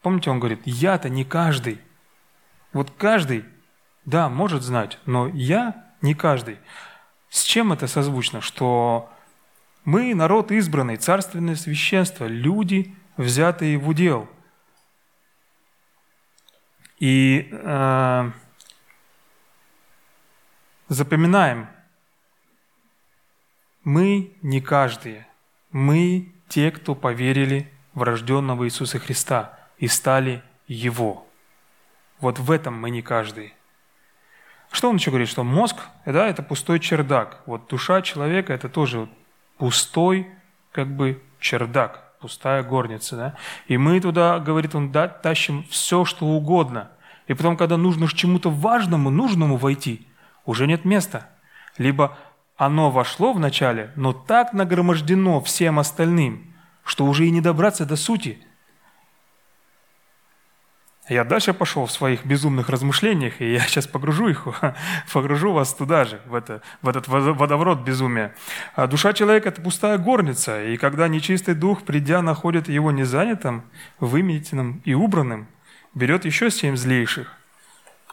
помните, 0.01 0.29
он 0.29 0.39
говорит, 0.39 0.59
я-то 0.65 1.07
не 1.07 1.23
каждый. 1.23 1.79
Вот 2.73 2.91
каждый, 2.91 3.45
да, 4.03 4.27
может 4.27 4.63
знать, 4.63 4.99
но 5.05 5.29
я 5.29 5.93
не 6.01 6.13
каждый. 6.13 6.59
С 7.29 7.43
чем 7.43 7.71
это 7.71 7.87
созвучно? 7.87 8.41
Что 8.41 9.12
мы 9.85 10.15
народ 10.15 10.51
избранный, 10.51 10.97
царственное 10.97 11.55
священство, 11.55 12.25
люди, 12.25 12.95
взятые 13.17 13.77
в 13.77 13.87
удел. 13.89 14.29
И 16.99 17.49
э, 17.51 18.31
запоминаем, 20.87 21.67
мы 23.83 24.33
не 24.41 24.61
каждые, 24.61 25.27
мы 25.71 26.31
те, 26.47 26.71
кто 26.71 26.95
поверили 26.95 27.69
в 27.93 28.03
рожденного 28.03 28.65
Иисуса 28.65 28.99
Христа 28.99 29.59
и 29.77 29.87
стали 29.87 30.41
Его. 30.67 31.27
Вот 32.19 32.39
в 32.39 32.51
этом 32.51 32.79
мы 32.79 32.89
не 32.89 33.01
каждый. 33.01 33.53
Что 34.71 34.89
он 34.89 34.95
еще 34.95 35.11
говорит? 35.11 35.27
Что 35.27 35.43
мозг 35.43 35.77
да,– 36.05 36.27
это 36.29 36.41
пустой 36.41 36.79
чердак. 36.79 37.41
Вот 37.45 37.67
душа 37.67 38.01
человека– 38.01 38.53
это 38.55 38.69
тоже 38.69 39.09
пустой 39.63 40.27
как 40.73 40.93
бы 40.93 41.23
чердак, 41.39 42.17
пустая 42.19 42.63
горница. 42.63 43.15
Да? 43.15 43.35
И 43.67 43.77
мы 43.77 44.01
туда, 44.01 44.39
говорит 44.39 44.75
он, 44.75 44.91
да, 44.91 45.07
тащим 45.07 45.63
все, 45.69 46.03
что 46.03 46.25
угодно. 46.25 46.91
И 47.27 47.33
потом, 47.33 47.55
когда 47.55 47.77
нужно 47.77 48.07
к 48.07 48.13
чему-то 48.13 48.49
важному, 48.49 49.09
нужному 49.09 49.55
войти, 49.55 50.05
уже 50.43 50.67
нет 50.67 50.83
места. 50.83 51.29
Либо 51.77 52.17
оно 52.57 52.91
вошло 52.91 53.31
вначале, 53.31 53.93
но 53.95 54.11
так 54.11 54.51
нагромождено 54.51 55.39
всем 55.39 55.79
остальным, 55.79 56.53
что 56.83 57.05
уже 57.05 57.25
и 57.25 57.31
не 57.31 57.39
добраться 57.39 57.85
до 57.85 57.95
сути– 57.95 58.39
я 61.09 61.25
дальше 61.25 61.53
пошел 61.53 61.85
в 61.85 61.91
своих 61.91 62.25
безумных 62.25 62.69
размышлениях, 62.69 63.41
и 63.41 63.53
я 63.53 63.59
сейчас 63.67 63.87
погружу 63.87 64.29
их, 64.29 64.47
погружу 65.13 65.51
вас 65.51 65.73
туда 65.73 66.05
же, 66.05 66.21
в, 66.25 66.35
это, 66.35 66.61
в 66.81 66.89
этот 66.89 67.07
водоворот 67.07 67.81
безумия. 67.81 68.35
А 68.75 68.87
душа 68.87 69.13
человека– 69.13 69.49
это 69.49 69.61
пустая 69.61 69.97
горница, 69.97 70.63
и 70.63 70.77
когда 70.77 71.07
нечистый 71.07 71.55
дух, 71.55 71.83
придя, 71.83 72.21
находит 72.21 72.69
его 72.69 72.91
незанятым, 72.91 73.63
выметенным 73.99 74.81
и 74.85 74.93
убранным, 74.93 75.47
берет 75.93 76.25
еще 76.25 76.49
семь 76.49 76.77
злейших. 76.77 77.31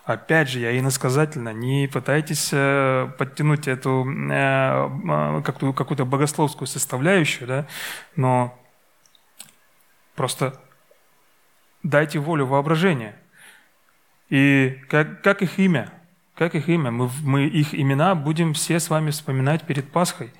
Опять 0.04 0.48
же, 0.48 0.58
я 0.58 0.76
иносказательно, 0.76 1.52
не 1.52 1.86
пытайтесь 1.86 2.48
э, 2.52 3.08
подтянуть 3.16 3.68
эту 3.68 4.04
э, 4.10 5.40
какую-то, 5.44 5.72
какую-то 5.72 6.04
богословскую 6.04 6.66
составляющую, 6.66 7.46
да, 7.46 7.66
но 8.16 8.58
просто 10.16 10.58
дайте 11.90 12.18
волю 12.18 12.46
воображения. 12.46 13.14
И 14.30 14.78
как, 14.88 15.22
как 15.22 15.42
их 15.42 15.58
имя? 15.58 15.92
Как 16.34 16.54
их 16.54 16.68
имя? 16.68 16.90
Мы, 16.90 17.10
мы 17.22 17.46
их 17.46 17.74
имена 17.74 18.14
будем 18.14 18.54
все 18.54 18.80
с 18.80 18.88
вами 18.88 19.10
вспоминать 19.10 19.62
перед 19.64 19.90
Пасхой. 19.90 20.32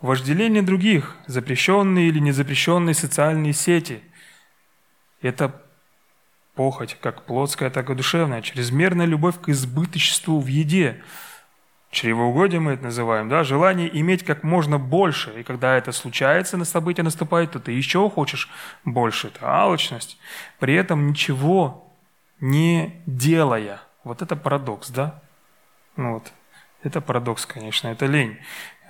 Вожделение 0.00 0.62
других, 0.62 1.16
запрещенные 1.26 2.08
или 2.08 2.18
незапрещенные 2.18 2.94
социальные 2.94 3.52
сети– 3.52 4.02
это 5.22 5.62
похоть, 6.54 6.96
как 7.00 7.24
плотская, 7.24 7.70
так 7.70 7.90
и 7.90 7.94
душевная, 7.94 8.42
чрезмерная 8.42 9.06
любовь 9.06 9.40
к 9.40 9.48
избыточеству 9.48 10.40
в 10.40 10.46
еде– 10.46 11.02
Чревоугодие 11.90 12.60
мы 12.60 12.72
это 12.72 12.84
называем, 12.84 13.30
да, 13.30 13.44
желание 13.44 13.88
иметь 14.00 14.22
как 14.22 14.42
можно 14.42 14.78
больше. 14.78 15.40
И 15.40 15.42
когда 15.42 15.76
это 15.76 15.92
случается, 15.92 16.58
на 16.58 16.66
событие 16.66 17.02
наступает, 17.02 17.52
то 17.52 17.60
ты 17.60 17.72
еще 17.72 18.10
хочешь 18.10 18.50
больше. 18.84 19.28
Это 19.28 19.46
алчность. 19.46 20.18
При 20.58 20.74
этом 20.74 21.08
ничего 21.08 21.90
не 22.40 23.02
делая. 23.06 23.80
Вот 24.04 24.20
это 24.20 24.36
парадокс, 24.36 24.90
да? 24.90 25.22
Вот. 25.96 26.30
Это 26.82 27.00
парадокс, 27.00 27.46
конечно, 27.46 27.88
это 27.88 28.04
лень. 28.04 28.38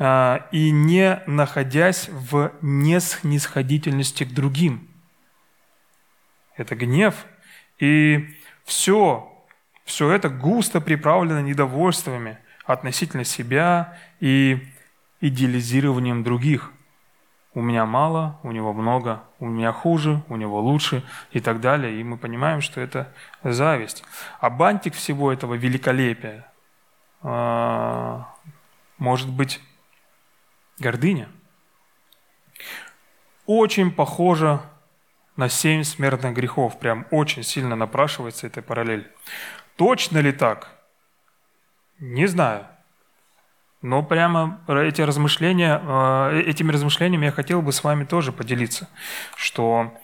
А, 0.00 0.48
и 0.50 0.70
не 0.72 1.22
находясь 1.26 2.08
в 2.08 2.52
неснисходительности 2.62 4.24
к 4.24 4.34
другим. 4.34 4.88
Это 6.56 6.74
гнев. 6.74 7.26
И 7.78 8.36
все, 8.64 9.32
все 9.84 10.10
это 10.10 10.28
густо 10.28 10.80
приправлено 10.80 11.42
недовольствами– 11.42 12.38
относительно 12.68 13.24
себя 13.24 13.96
и 14.20 14.58
идеализированием 15.20 16.22
других. 16.22 16.70
У 17.54 17.62
меня 17.62 17.86
мало, 17.86 18.38
у 18.42 18.52
него 18.52 18.74
много, 18.74 19.24
у 19.38 19.46
меня 19.46 19.72
хуже, 19.72 20.22
у 20.28 20.36
него 20.36 20.60
лучше 20.60 21.02
и 21.32 21.40
так 21.40 21.60
далее. 21.60 21.98
И 21.98 22.04
мы 22.04 22.18
понимаем, 22.18 22.60
что 22.60 22.80
это 22.80 23.12
зависть. 23.42 24.04
А 24.38 24.50
бантик 24.50 24.94
всего 24.94 25.32
этого 25.32 25.54
великолепия 25.54 26.46
э, 27.22 28.22
может 28.98 29.30
быть 29.30 29.60
гордыня. 30.78 31.30
Очень 33.46 33.90
похоже 33.90 34.60
на 35.36 35.48
семь 35.48 35.84
смертных 35.84 36.34
грехов. 36.34 36.78
Прям 36.78 37.06
очень 37.10 37.44
сильно 37.44 37.76
напрашивается 37.76 38.46
эта 38.46 38.60
параллель. 38.60 39.10
Точно 39.76 40.18
ли 40.18 40.32
так? 40.32 40.77
Не 41.98 42.26
знаю. 42.26 42.66
Но 43.82 44.02
прямо 44.02 44.60
эти 44.66 45.02
размышления, 45.02 45.80
э, 45.82 46.42
этими 46.46 46.72
размышлениями 46.72 47.26
я 47.26 47.32
хотел 47.32 47.62
бы 47.62 47.72
с 47.72 47.84
вами 47.84 48.04
тоже 48.04 48.32
поделиться, 48.32 48.88
что 49.36 49.96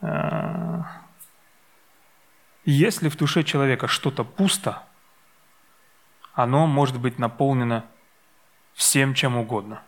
э, 0.00 0.82
если 2.64 3.08
в 3.10 3.16
душе 3.16 3.42
человека 3.42 3.88
что-то 3.88 4.24
пусто, 4.24 4.82
оно 6.32 6.66
может 6.66 6.98
быть 6.98 7.18
наполнено 7.18 7.84
всем 8.72 9.12
чем 9.12 9.36
угодно. 9.36 9.82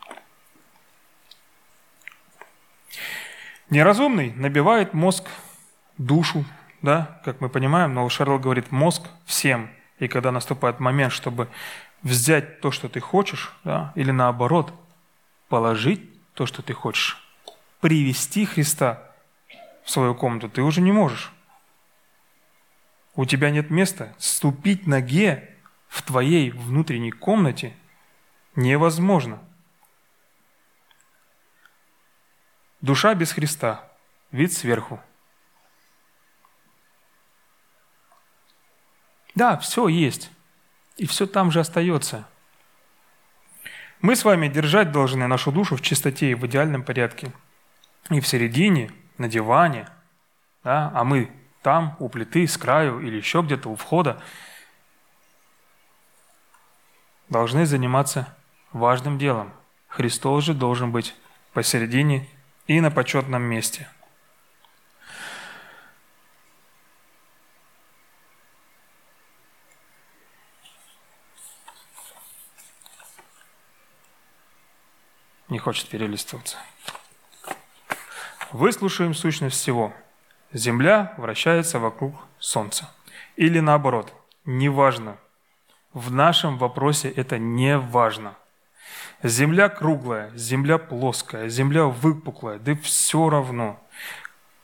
Неразумный 3.70 4.34
набивает 4.34 4.92
мозг, 4.92 5.28
душу, 5.96 6.44
да, 6.82 7.20
как 7.24 7.40
мы 7.40 7.48
понимаем, 7.48 7.94
но 7.94 8.06
Шерл 8.10 8.38
говорит 8.38 8.70
мозг 8.70 9.08
всем. 9.24 9.70
И 10.02 10.08
когда 10.08 10.32
наступает 10.32 10.80
момент, 10.80 11.12
чтобы 11.12 11.48
взять 12.02 12.60
то, 12.60 12.72
что 12.72 12.88
ты 12.88 12.98
хочешь, 12.98 13.52
да, 13.62 13.92
или 13.94 14.10
наоборот, 14.10 14.74
положить 15.48 16.02
то, 16.34 16.44
что 16.44 16.60
ты 16.60 16.72
хочешь, 16.72 17.24
привести 17.80 18.44
Христа 18.44 19.00
в 19.84 19.90
свою 19.92 20.16
комнату, 20.16 20.48
ты 20.48 20.60
уже 20.60 20.80
не 20.80 20.90
можешь. 20.90 21.30
У 23.14 23.24
тебя 23.26 23.50
нет 23.50 23.70
места. 23.70 24.12
Ступить 24.18 24.88
ноге 24.88 25.56
в 25.86 26.02
твоей 26.02 26.50
внутренней 26.50 27.12
комнате 27.12 27.72
невозможно. 28.56 29.38
Душа 32.80 33.14
без 33.14 33.30
Христа. 33.30 33.88
Вид 34.32 34.52
сверху. 34.52 35.00
Да, 39.34 39.56
все 39.56 39.88
есть. 39.88 40.30
И 40.96 41.06
все 41.06 41.26
там 41.26 41.50
же 41.50 41.60
остается. 41.60 42.26
Мы 44.00 44.16
с 44.16 44.24
вами 44.24 44.48
держать 44.48 44.92
должны 44.92 45.26
нашу 45.26 45.52
душу 45.52 45.76
в 45.76 45.80
чистоте 45.80 46.32
и 46.32 46.34
в 46.34 46.46
идеальном 46.46 46.82
порядке. 46.82 47.32
И 48.10 48.20
в 48.20 48.26
середине, 48.26 48.90
на 49.16 49.28
диване, 49.28 49.88
да, 50.64 50.90
а 50.94 51.04
мы 51.04 51.30
там, 51.62 51.96
у 52.00 52.08
плиты, 52.08 52.46
с 52.46 52.56
краю 52.58 53.00
или 53.00 53.16
еще 53.16 53.42
где-то 53.42 53.68
у 53.68 53.76
входа, 53.76 54.20
должны 57.28 57.64
заниматься 57.64 58.36
важным 58.72 59.18
делом. 59.18 59.52
Христос 59.88 60.44
же 60.44 60.54
должен 60.54 60.90
быть 60.90 61.14
посередине 61.52 62.28
и 62.66 62.80
на 62.80 62.90
почетном 62.90 63.42
месте. 63.42 63.88
Не 75.52 75.58
хочет 75.58 75.86
перелистываться. 75.88 76.56
Выслушаем 78.52 79.12
сущность 79.12 79.54
всего. 79.54 79.92
Земля 80.54 81.12
вращается 81.18 81.78
вокруг 81.78 82.14
Солнца. 82.38 82.90
Или 83.36 83.60
наоборот, 83.60 84.14
неважно. 84.46 85.18
В 85.92 86.10
нашем 86.10 86.56
вопросе 86.56 87.10
это 87.10 87.38
не 87.38 87.76
важно. 87.76 88.34
Земля 89.22 89.68
круглая, 89.68 90.30
земля 90.34 90.78
плоская, 90.78 91.50
земля 91.50 91.84
выпуклая, 91.84 92.58
да 92.58 92.74
все 92.76 93.28
равно. 93.28 93.78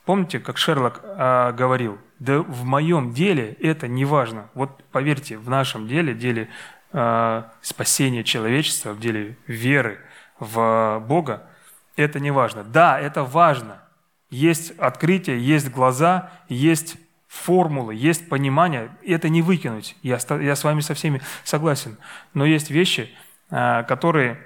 Помните, 0.05 0.39
как 0.39 0.57
Шерлок 0.57 1.01
а, 1.03 1.51
говорил, 1.51 1.99
да 2.17 2.39
в 2.39 2.63
моем 2.63 3.13
деле 3.13 3.53
это 3.61 3.87
не 3.87 4.05
важно. 4.05 4.49
Вот 4.55 4.83
поверьте, 4.85 5.37
в 5.37 5.51
нашем 5.51 5.87
деле, 5.87 6.15
деле 6.15 6.49
а, 6.91 7.53
спасения 7.61 8.23
человечества, 8.23 8.93
в 8.93 8.99
деле 8.99 9.37
веры 9.45 9.99
в 10.39 11.03
Бога, 11.07 11.47
это 11.95 12.19
не 12.19 12.31
важно. 12.31 12.63
Да, 12.63 12.99
это 12.99 13.23
важно. 13.23 13.81
Есть 14.29 14.71
открытие, 14.79 15.43
есть 15.45 15.69
глаза, 15.69 16.31
есть 16.47 16.97
формулы, 17.27 17.95
есть 17.95 18.29
понимание. 18.29 18.95
Это 19.05 19.29
не 19.29 19.41
выкинуть. 19.41 19.95
Я, 20.01 20.19
я 20.39 20.55
с 20.55 20.63
вами 20.63 20.81
со 20.81 20.93
всеми 20.93 21.21
согласен. 21.43 21.97
Но 22.33 22.45
есть 22.45 22.69
вещи, 22.69 23.13
а, 23.49 23.83
которые 23.83 24.43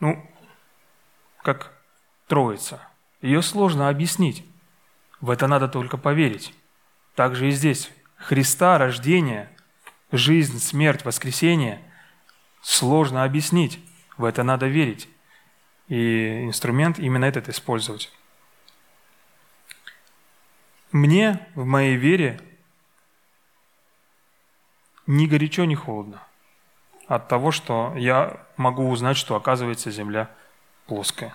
ну, 0.00 0.24
как 1.42 1.72
Троица. 2.26 2.80
Ее 3.20 3.42
сложно 3.42 3.88
объяснить. 3.88 4.44
В 5.20 5.30
это 5.30 5.46
надо 5.46 5.68
только 5.68 5.96
поверить. 5.96 6.54
Также 7.14 7.48
и 7.48 7.50
здесь. 7.50 7.90
Христа, 8.16 8.78
рождение, 8.78 9.48
жизнь, 10.10 10.58
смерть, 10.58 11.04
воскресение 11.04 11.80
сложно 12.62 13.24
объяснить. 13.24 13.78
В 14.22 14.24
это 14.24 14.44
надо 14.44 14.68
верить. 14.68 15.08
И 15.88 16.44
инструмент 16.44 17.00
именно 17.00 17.24
этот 17.24 17.48
использовать. 17.48 18.08
Мне 20.92 21.44
в 21.56 21.64
моей 21.64 21.96
вере 21.96 22.40
ни 25.08 25.26
горячо, 25.26 25.64
ни 25.64 25.74
холодно 25.74 26.22
от 27.08 27.26
того, 27.26 27.50
что 27.50 27.94
я 27.96 28.46
могу 28.56 28.88
узнать, 28.90 29.16
что 29.16 29.34
оказывается 29.34 29.90
Земля 29.90 30.30
плоская. 30.86 31.34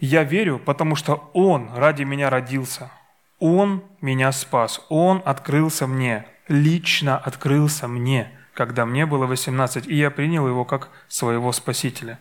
Я 0.00 0.24
верю, 0.24 0.58
потому 0.58 0.96
что 0.96 1.30
Он 1.34 1.72
ради 1.72 2.02
меня 2.02 2.30
родился. 2.30 2.90
Он 3.38 3.84
меня 4.00 4.32
спас. 4.32 4.84
Он 4.88 5.22
открылся 5.24 5.86
мне, 5.86 6.26
лично 6.48 7.16
открылся 7.16 7.86
мне, 7.86 8.36
когда 8.54 8.86
мне 8.86 9.04
было 9.04 9.26
18, 9.26 9.86
и 9.86 9.94
я 9.94 10.10
принял 10.10 10.46
Его 10.46 10.64
как 10.64 10.90
своего 11.08 11.52
Спасителя. 11.52 12.18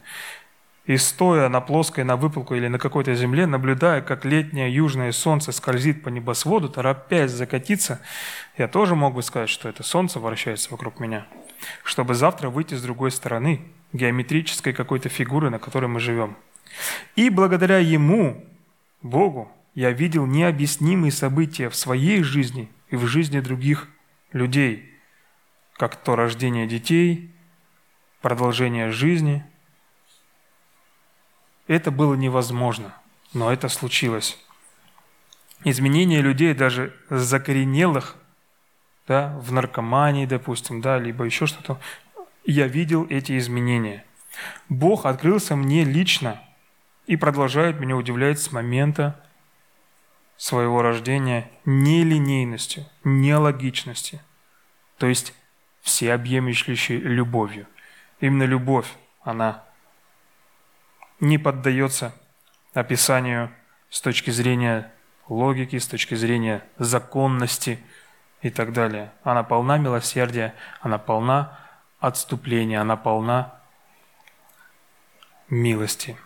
И 0.86 0.98
стоя 0.98 1.48
на 1.48 1.62
плоской, 1.62 2.04
на 2.04 2.18
выпуклой 2.18 2.60
или 2.60 2.68
на 2.68 2.78
какой-то 2.78 3.16
земле, 3.16 3.46
наблюдая, 3.46 4.02
как 4.02 4.26
летнее 4.26 4.74
южное 4.74 5.14
солнце 5.14 5.54
скользит 5.54 6.04
по 6.04 6.10
небосводу, 6.10 6.68
торопясь 6.68 7.32
закатиться, 7.32 8.02
я 8.58 8.68
тоже 8.68 8.94
мог 8.94 9.14
бы 9.14 9.24
сказать, 9.24 9.50
что 9.50 9.70
это 9.70 9.82
солнце 9.84 10.20
вращается 10.20 10.72
вокруг 10.72 11.00
меня, 11.00 11.26
чтобы 11.86 12.16
завтра 12.16 12.50
выйти 12.50 12.74
с 12.74 12.82
другой 12.82 13.12
стороны, 13.12 13.62
геометрической 13.94 14.74
какой-то 14.74 15.08
фигуры, 15.08 15.50
на 15.50 15.60
которой 15.60 15.86
мы 15.86 16.02
живем. 16.02 16.36
И 17.16 17.30
благодаря 17.30 17.78
ему, 17.78 18.44
Богу, 19.02 19.50
я 19.76 19.92
видел 19.92 20.26
необъяснимые 20.26 21.12
события 21.12 21.70
в 21.70 21.76
своей 21.76 22.24
жизни 22.24 22.70
и 22.90 22.98
в 22.98 23.06
жизни 23.06 23.40
других 23.40 23.88
людей, 24.34 24.93
как 25.78 25.96
то 25.96 26.16
рождение 26.16 26.68
детей, 26.68 27.34
продолжение 28.22 28.92
жизни– 28.92 29.46
это 31.68 31.92
было 31.92 32.16
невозможно, 32.16 32.94
но 33.34 33.52
это 33.52 33.70
случилось. 33.70 34.38
Изменение 35.64 36.22
людей, 36.22 36.54
даже 36.54 36.94
закоренелых, 37.10 38.18
да, 39.08 39.38
в 39.40 39.52
наркомании, 39.52 40.26
допустим, 40.26 40.82
да, 40.82 41.00
либо 41.00 41.24
еще 41.24 41.46
что-то, 41.46 41.80
я 42.46 42.68
видел 42.68 43.08
эти 43.10 43.38
изменения. 43.38 44.06
Бог 44.68 45.06
открылся 45.06 45.56
мне 45.56 45.86
лично 45.86 46.42
и 47.08 47.16
продолжает 47.16 47.80
меня 47.80 47.96
удивлять 47.96 48.40
с 48.40 48.52
момента 48.52 49.24
своего 50.36 50.82
рождения 50.82 51.50
нелинейностью, 51.64 52.86
нелогичностью, 53.06 54.20
то 54.98 55.08
есть 55.08 55.34
всеобъемлющей 55.84 56.98
любовью. 56.98 57.68
Именно 58.20 58.44
любовь, 58.44 58.88
она 59.22 59.64
не 61.20 61.38
поддается 61.38 62.16
описанию 62.74 63.52
с 63.90 64.02
точки 64.02 64.32
зрения 64.32 64.92
логики, 65.28 65.78
с 65.78 65.86
точки 65.86 66.16
зрения 66.16 66.66
законности 66.78 67.80
и 68.42 68.50
так 68.50 68.74
далее. 68.74 69.12
Она 69.24 69.44
полна 69.44 69.78
милосердия, 69.78 70.56
она 70.82 70.98
полна 70.98 71.60
отступления, 72.00 72.82
она 72.82 72.98
полна 72.98 73.60
милости. 75.50 76.18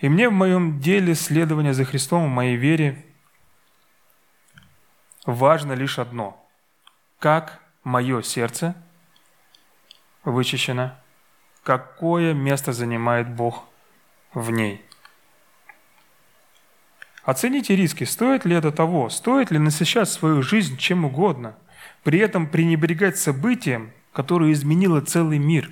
И 0.00 0.08
мне 0.08 0.28
в 0.28 0.32
моем 0.32 0.80
деле 0.80 1.14
следования 1.14 1.72
за 1.72 1.84
Христом, 1.84 2.26
в 2.26 2.28
моей 2.28 2.56
вере, 2.56 3.04
важно 5.24 5.72
лишь 5.72 5.98
одно. 5.98 6.47
Как 7.18 7.60
мое 7.82 8.22
сердце 8.22 8.74
вычищено 10.24 10.96
какое 11.68 12.32
место 12.32 12.72
занимает 12.72 13.28
Бог 13.28 13.64
в 14.32 14.50
ней. 14.50 14.82
Оцените 17.24 17.76
риски, 17.76 18.04
стоит 18.04 18.46
ли 18.46 18.56
это 18.56 18.72
того, 18.72 19.10
стоит 19.10 19.50
ли 19.50 19.58
насыщать 19.58 20.08
свою 20.08 20.40
жизнь 20.40 20.78
чем 20.78 21.04
угодно, 21.04 21.58
при 22.04 22.20
этом 22.20 22.46
пренебрегать 22.48 23.18
событием, 23.18 23.92
которое 24.14 24.52
изменило 24.52 25.02
целый 25.02 25.36
мир. 25.36 25.70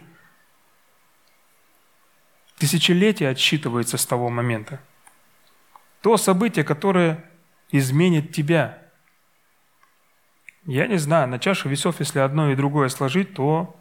Тысячелетие 2.58 3.30
отсчитывается 3.30 3.96
с 3.96 4.04
того 4.04 4.28
момента. 4.28 4.80
То 6.02 6.18
событие, 6.18 6.62
которое 6.62 7.24
изменит 7.70 8.34
тебя. 8.34 8.85
Я 10.66 10.88
не 10.88 10.98
знаю, 10.98 11.28
на 11.28 11.38
чашу 11.38 11.68
весов, 11.68 12.00
если 12.00 12.18
одно 12.18 12.50
и 12.50 12.56
другое 12.56 12.88
сложить, 12.88 13.34
то 13.34 13.76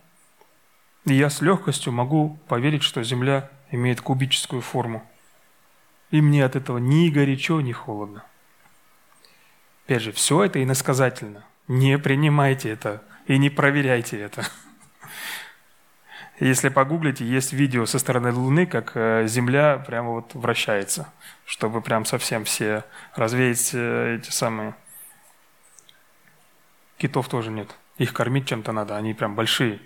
я 1.05 1.31
с 1.31 1.41
легкостью 1.41 1.91
могу 1.91 2.39
поверить, 2.47 2.83
что 2.83 3.03
Земля 3.03 3.49
имеет 3.71 4.01
кубическую 4.01 4.61
форму. 4.61 5.03
И 6.11 6.21
мне 6.21 6.45
от 6.45 6.55
этого 6.55 6.77
ни 6.77 7.09
горячо, 7.09 7.59
ни 7.61 7.71
холодно. 7.71 8.23
Опять 9.85 10.03
же, 10.03 10.11
все 10.11 10.43
это 10.43 10.63
иносказательно. 10.63 11.43
Не 11.67 11.97
принимайте 11.97 12.69
это 12.69 13.03
и 13.25 13.39
не 13.39 13.49
проверяйте 13.49 14.19
это. 14.19 14.45
Если 16.39 16.69
погуглите, 16.69 17.25
есть 17.25 17.53
видео 17.53 17.85
со 17.85 17.97
стороны 17.97 18.31
Луны, 18.31 18.65
как 18.65 18.91
э, 18.95 19.25
Земля 19.25 19.77
прямо 19.77 20.09
вот 20.09 20.33
вращается, 20.33 21.07
чтобы 21.45 21.81
прям 21.81 22.03
совсем 22.05 22.43
все 22.43 22.83
развеять 23.15 23.71
э, 23.73 24.17
эти 24.17 24.29
самые... 24.31 24.75
Китов 26.97 27.27
тоже 27.27 27.51
нет. 27.51 27.75
Их 27.97 28.13
кормить 28.13 28.47
чем-то 28.47 28.71
надо, 28.71 28.97
они 28.97 29.13
прям 29.13 29.35
большие. 29.35 29.79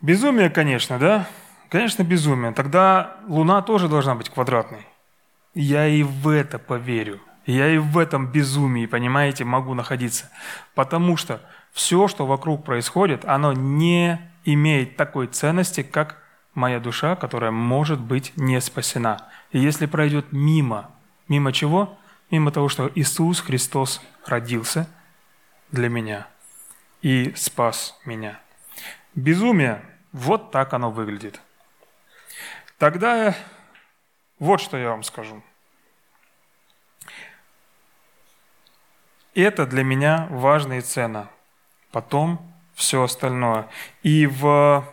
Безумие, 0.00 0.50
конечно, 0.50 0.98
да? 0.98 1.28
Конечно, 1.68 2.02
безумие. 2.02 2.52
Тогда 2.52 3.16
Луна 3.26 3.62
тоже 3.62 3.88
должна 3.88 4.14
быть 4.14 4.28
квадратной. 4.28 4.86
Я 5.54 5.86
и 5.86 6.02
в 6.02 6.28
это 6.28 6.58
поверю. 6.58 7.20
Я 7.46 7.68
и 7.68 7.78
в 7.78 7.98
этом 7.98 8.26
безумии, 8.26 8.86
понимаете, 8.86 9.44
могу 9.44 9.74
находиться. 9.74 10.30
Потому 10.74 11.16
что 11.16 11.40
все, 11.72 12.08
что 12.08 12.26
вокруг 12.26 12.64
происходит, 12.64 13.24
оно 13.24 13.52
не 13.52 14.20
имеет 14.44 14.96
такой 14.96 15.26
ценности, 15.26 15.82
как 15.82 16.18
моя 16.54 16.78
душа, 16.78 17.16
которая 17.16 17.50
может 17.50 18.00
быть 18.00 18.32
не 18.36 18.60
спасена. 18.60 19.28
И 19.50 19.58
если 19.58 19.86
пройдет 19.86 20.26
мимо, 20.32 20.90
мимо 21.28 21.52
чего? 21.52 21.98
Мимо 22.30 22.50
того, 22.50 22.68
что 22.68 22.90
Иисус 22.94 23.40
Христос 23.40 24.00
родился 24.26 24.88
для 25.72 25.88
меня 25.88 26.28
и 27.00 27.34
спас 27.34 27.98
меня. 28.04 28.40
Безумие, 29.14 29.82
вот 30.12 30.50
так 30.52 30.72
оно 30.72 30.90
выглядит. 30.90 31.40
Тогда 32.78 33.34
вот 34.38 34.60
что 34.60 34.76
я 34.76 34.90
вам 34.90 35.02
скажу. 35.02 35.42
Это 39.34 39.66
для 39.66 39.82
меня 39.82 40.26
важно 40.30 40.74
и 40.74 40.80
ценно. 40.80 41.30
Потом 41.90 42.52
все 42.74 43.02
остальное. 43.02 43.68
И 44.02 44.26
в 44.26 44.84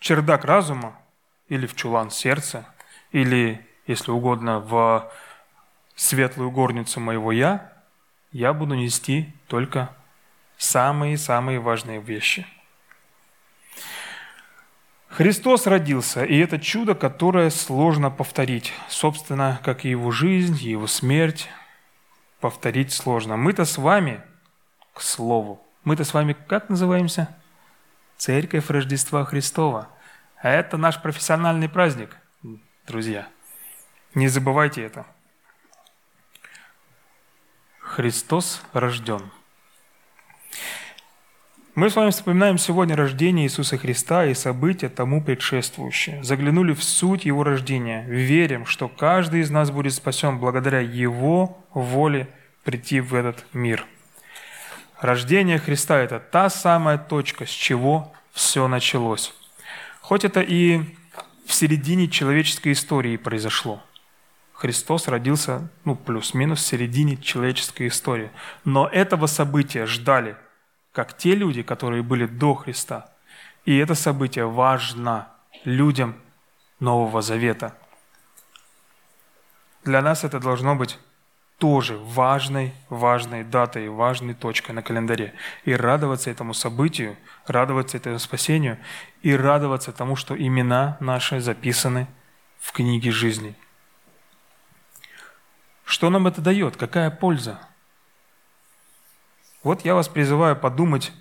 чердак 0.00 0.44
разума, 0.44 0.98
или 1.48 1.66
в 1.66 1.74
чулан 1.74 2.10
сердца, 2.10 2.66
или, 3.12 3.66
если 3.86 4.10
угодно, 4.10 4.60
в 4.60 5.10
светлую 5.94 6.50
горницу 6.50 7.00
моего 7.00 7.32
«я», 7.32 7.77
я 8.32 8.52
буду 8.52 8.74
нести 8.74 9.32
только 9.46 9.94
самые-самые 10.56 11.60
важные 11.60 12.00
вещи. 12.00 12.46
Христос 15.08 15.66
родился, 15.66 16.24
и 16.24 16.38
это 16.38 16.58
чудо, 16.60 16.94
которое 16.94 17.50
сложно 17.50 18.10
повторить. 18.10 18.72
Собственно, 18.88 19.58
как 19.64 19.84
и 19.84 19.90
его 19.90 20.10
жизнь, 20.10 20.58
и 20.62 20.70
его 20.70 20.86
смерть, 20.86 21.48
повторить 22.40 22.92
сложно. 22.92 23.36
Мы-то 23.36 23.64
с 23.64 23.78
вами, 23.78 24.22
к 24.92 25.00
слову, 25.00 25.60
мы-то 25.84 26.04
с 26.04 26.12
вами 26.14 26.36
как 26.46 26.68
называемся? 26.68 27.34
Церковь 28.16 28.68
Рождества 28.68 29.24
Христова. 29.24 29.88
А 30.40 30.50
это 30.50 30.76
наш 30.76 31.00
профессиональный 31.00 31.68
праздник, 31.68 32.16
друзья. 32.86 33.26
Не 34.14 34.28
забывайте 34.28 34.82
это. 34.82 35.06
Христос 37.88 38.62
рожден. 38.74 39.22
Мы 41.74 41.90
с 41.90 41.96
вами 41.96 42.10
вспоминаем 42.10 42.58
сегодня 42.58 42.94
рождение 42.94 43.46
Иисуса 43.46 43.78
Христа 43.78 44.26
и 44.26 44.34
события 44.34 44.88
тому 44.88 45.22
предшествующие. 45.22 46.22
Заглянули 46.22 46.74
в 46.74 46.84
суть 46.84 47.24
Его 47.24 47.44
рождения. 47.44 48.04
Верим, 48.06 48.66
что 48.66 48.88
каждый 48.88 49.40
из 49.40 49.50
нас 49.50 49.70
будет 49.70 49.94
спасен 49.94 50.38
благодаря 50.38 50.80
Его 50.80 51.64
воле 51.72 52.28
прийти 52.62 53.00
в 53.00 53.14
этот 53.14 53.44
мир. 53.52 53.86
Рождение 55.00 55.58
Христа– 55.58 55.98
это 55.98 56.20
та 56.20 56.50
самая 56.50 56.98
точка, 56.98 57.46
с 57.46 57.50
чего 57.50 58.12
все 58.32 58.68
началось. 58.68 59.32
Хоть 60.00 60.24
это 60.24 60.40
и 60.40 60.82
в 61.46 61.54
середине 61.54 62.08
человеческой 62.08 62.72
истории 62.72 63.16
произошло. 63.16 63.82
Христос 64.58 65.08
родился, 65.08 65.70
ну, 65.84 65.96
плюс-минус 65.96 66.60
в 66.60 66.66
середине 66.66 67.16
человеческой 67.16 67.88
истории. 67.88 68.30
Но 68.64 68.86
этого 68.86 69.26
события 69.26 69.86
ждали– 69.86 70.36
как 70.98 71.16
те 71.16 71.36
люди, 71.36 71.62
которые 71.62 72.02
были 72.02 72.26
до 72.26 72.54
Христа. 72.54 73.08
И 73.64 73.76
это 73.76 73.94
событие 73.94 74.46
важно 74.46 75.28
людям 75.64 76.16
Нового 76.80 77.22
Завета. 77.22 77.76
Для 79.84 80.02
нас 80.02 80.24
это 80.24 80.40
должно 80.40 80.74
быть 80.74 80.98
тоже 81.58 81.96
важной, 81.98 82.74
важной 82.88 83.44
датой, 83.44 83.88
важной 83.88 84.34
точкой 84.34 84.72
на 84.72 84.82
календаре. 84.82 85.34
И 85.64 85.72
радоваться 85.72 86.32
этому 86.32 86.52
событию, 86.52 87.16
радоваться 87.46 87.96
этому 87.96 88.18
спасению, 88.18 88.78
и 89.22 89.36
радоваться 89.36 89.92
тому, 89.92 90.16
что 90.16 90.36
имена 90.36 90.96
наши 90.98 91.40
записаны 91.40 92.08
в 92.58 92.72
книге 92.72 93.12
жизни. 93.12 93.54
Что 95.88 96.10
нам 96.10 96.26
это 96.26 96.42
дает? 96.42 96.76
Какая 96.76 97.10
польза? 97.10 97.58
Вот 99.62 99.86
я 99.86 99.94
вас 99.94 100.06
призываю 100.06 100.54
подумать 100.54 101.14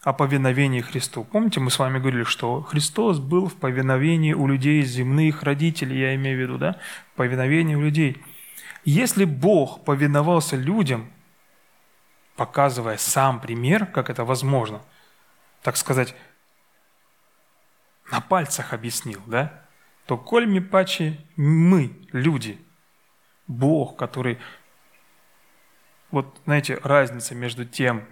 о 0.00 0.14
повиновении 0.14 0.80
Христу. 0.80 1.24
Помните, 1.24 1.60
мы 1.60 1.70
с 1.70 1.78
вами 1.78 1.98
говорили, 1.98 2.24
что 2.24 2.62
Христос 2.62 3.18
был 3.18 3.48
в 3.48 3.56
повиновении 3.56 4.32
у 4.32 4.46
людей 4.46 4.80
земных 4.84 5.42
родителей, 5.42 6.00
я 6.00 6.14
имею 6.14 6.38
в 6.38 6.40
виду, 6.40 6.56
да? 6.56 6.80
Повиновение 7.14 7.76
у 7.76 7.82
людей. 7.82 8.24
Если 8.86 9.26
Бог 9.26 9.84
повиновался 9.84 10.56
людям, 10.56 11.12
показывая 12.36 12.96
сам 12.96 13.38
пример, 13.38 13.84
как 13.84 14.08
это 14.08 14.24
возможно, 14.24 14.80
так 15.60 15.76
сказать, 15.76 16.14
на 18.10 18.22
пальцах 18.22 18.72
объяснил, 18.72 19.20
да? 19.26 19.66
То 20.06 20.16
коль 20.16 20.46
ми 20.46 20.60
паче 20.60 21.18
мы, 21.36 21.92
люди, 22.12 22.58
Бог, 23.46 23.96
который 23.96 24.38
вот, 26.10 26.40
знаете, 26.44 26.78
разница 26.82 27.34
между 27.34 27.64
тем, 27.64 28.06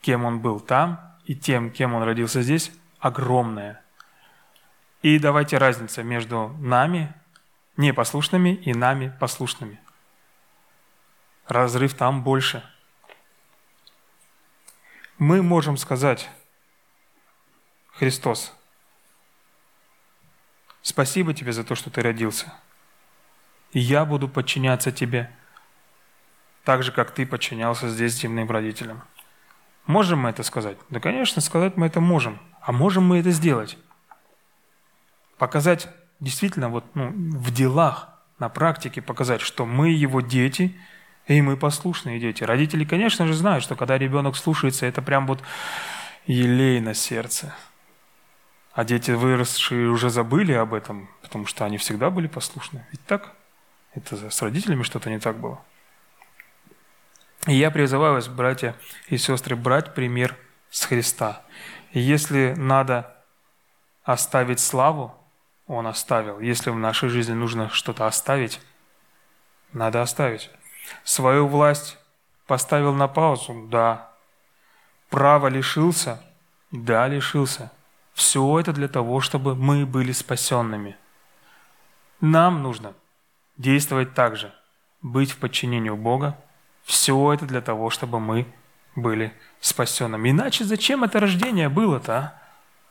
кем 0.00 0.24
он 0.24 0.40
был 0.40 0.60
там, 0.60 1.16
и 1.24 1.34
тем, 1.34 1.70
кем 1.70 1.94
он 1.94 2.02
родился 2.02 2.42
здесь, 2.42 2.72
огромная. 2.98 3.82
И 5.02 5.18
давайте 5.18 5.56
разница 5.58 6.02
между 6.02 6.48
нами, 6.58 7.14
непослушными, 7.76 8.54
и 8.54 8.74
нами, 8.74 9.16
послушными. 9.20 9.80
Разрыв 11.46 11.94
там 11.94 12.22
больше. 12.22 12.62
Мы 15.18 15.42
можем 15.42 15.76
сказать, 15.76 16.28
Христос, 17.92 18.54
спасибо 20.82 21.34
тебе 21.34 21.52
за 21.52 21.64
то, 21.64 21.74
что 21.74 21.90
ты 21.90 22.02
родился. 22.02 22.52
И 23.72 23.78
я 23.78 24.04
буду 24.04 24.28
подчиняться 24.28 24.92
тебе– 24.92 25.30
так 26.64 26.82
же, 26.82 26.92
как 26.92 27.10
ты 27.10 27.26
подчинялся 27.26 27.88
здесь 27.88 28.14
земным 28.14 28.50
родителям. 28.50 29.02
Можем 29.86 30.20
мы 30.20 30.30
это 30.30 30.42
сказать? 30.42 30.76
Да, 30.90 31.00
конечно, 31.00 31.40
сказать 31.40 31.76
мы 31.76 31.86
это 31.86 32.00
можем. 32.00 32.38
А 32.60 32.72
можем 32.72 33.04
мы 33.04 33.18
это 33.18 33.30
сделать? 33.30 33.78
Показать 35.38 35.88
действительно 36.20 36.68
вот, 36.68 36.84
ну, 36.94 37.08
в 37.08 37.50
делах, 37.52 38.10
на 38.38 38.48
практике 38.48 39.02
показать, 39.02 39.40
что 39.40 39.66
мы 39.66 39.90
его 39.90 40.20
дети, 40.20 40.78
и 41.26 41.40
мы 41.42 41.56
послушные 41.56 42.20
дети. 42.20 42.44
Родители, 42.44 42.84
конечно 42.84 43.26
же, 43.26 43.34
знают, 43.34 43.64
что 43.64 43.74
когда 43.74 43.98
ребенок 43.98 44.36
слушается, 44.36 44.86
это 44.86 45.02
прям 45.02 45.26
вот 45.26 45.42
елей 46.26 46.80
на 46.80 46.94
сердце. 46.94 47.54
А 48.72 48.84
дети, 48.84 49.10
выросшие, 49.10 49.88
уже 49.88 50.10
забыли 50.10 50.52
об 50.52 50.74
этом, 50.74 51.08
потому 51.22 51.46
что 51.46 51.64
они 51.64 51.78
всегда 51.78 52.10
были 52.10 52.28
послушны. 52.28 52.86
Ведь 52.92 53.04
так? 53.06 53.34
Это 53.94 54.30
с 54.30 54.42
родителями 54.42 54.82
что-то 54.82 55.10
не 55.10 55.18
так 55.18 55.38
было. 55.38 55.60
И 57.46 57.54
я 57.54 57.70
призываю 57.70 58.14
вас, 58.14 58.28
братья 58.28 58.76
и 59.08 59.16
сестры, 59.16 59.56
брать 59.56 59.94
пример 59.94 60.36
с 60.70 60.84
Христа. 60.84 61.42
Если 61.92 62.54
надо 62.56 63.16
оставить 64.04 64.60
славу, 64.60 65.14
Он 65.66 65.86
оставил. 65.86 66.40
Если 66.40 66.70
в 66.70 66.76
нашей 66.76 67.08
жизни 67.08 67.32
нужно 67.32 67.70
что-то 67.70 68.06
оставить, 68.06 68.60
надо 69.72 70.02
оставить. 70.02 70.50
Свою 71.04 71.46
власть 71.46 71.98
поставил 72.46 72.92
на 72.92 73.08
паузу? 73.08 73.68
Да. 73.70 74.10
Право 75.08 75.46
лишился? 75.46 76.22
Да, 76.70 77.08
лишился. 77.08 77.72
Все 78.12 78.60
это 78.60 78.72
для 78.72 78.88
того, 78.88 79.20
чтобы 79.20 79.54
мы 79.54 79.86
были 79.86 80.12
спасенными. 80.12 80.96
Нам 82.20 82.62
нужно 82.62 82.94
действовать 83.60 84.14
так 84.14 84.36
же, 84.36 84.52
быть 85.02 85.30
в 85.30 85.36
подчинении 85.36 85.90
у 85.90 85.96
Бога, 85.96 86.42
все 86.82 87.32
это 87.32 87.44
для 87.44 87.60
того, 87.60 87.90
чтобы 87.90 88.18
мы 88.18 88.46
были 88.96 89.34
спасенными. 89.60 90.30
Иначе 90.30 90.64
зачем 90.64 91.04
это 91.04 91.20
рождение 91.20 91.68
было-то, 91.68 92.16
а? 92.16 92.40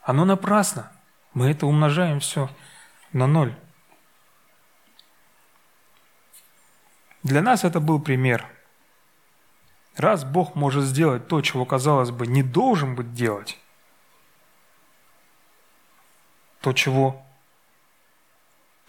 Оно 0.04 0.26
напрасно. 0.26 0.92
Мы 1.34 1.50
это 1.52 1.66
умножаем 1.66 2.20
все 2.20 2.50
на 3.14 3.28
ноль. 3.28 3.54
Для 7.24 7.42
нас 7.42 7.64
это 7.64 7.80
был 7.80 8.00
пример. 8.00 8.46
Раз 9.98 10.24
Бог 10.24 10.56
может 10.56 10.84
сделать 10.84 11.28
то, 11.28 11.42
чего, 11.42 11.66
казалось 11.66 12.12
бы, 12.12 12.26
не 12.28 12.44
должен 12.44 12.96
быть 12.96 13.14
делать, 13.14 13.60
то, 16.62 16.74
чего 16.74 17.26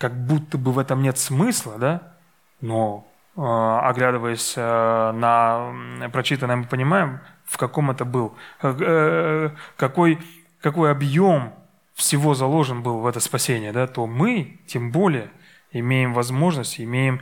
как 0.01 0.17
будто 0.17 0.57
бы 0.57 0.73
в 0.73 0.79
этом 0.79 1.03
нет 1.03 1.19
смысла, 1.19 1.77
да? 1.79 2.15
Но 2.63 3.07
э, 3.37 3.41
оглядываясь 3.41 4.55
э, 4.57 5.13
на 5.13 6.09
прочитанное, 6.11 6.57
мы 6.57 6.65
понимаем, 6.65 7.21
в 7.45 7.59
каком 7.59 7.91
это 7.91 8.07
был, 8.07 8.35
э, 8.63 9.51
какой, 9.77 10.19
какой 10.63 10.91
объем 10.91 11.53
всего 11.93 12.33
заложен 12.35 12.83
был 12.83 13.01
в 13.01 13.07
это 13.07 13.21
спасение, 13.21 13.73
да, 13.73 13.87
то 13.87 14.07
мы, 14.07 14.61
тем 14.67 14.91
более, 14.91 15.31
имеем 15.71 16.15
возможность, 16.15 16.81
имеем 16.81 17.21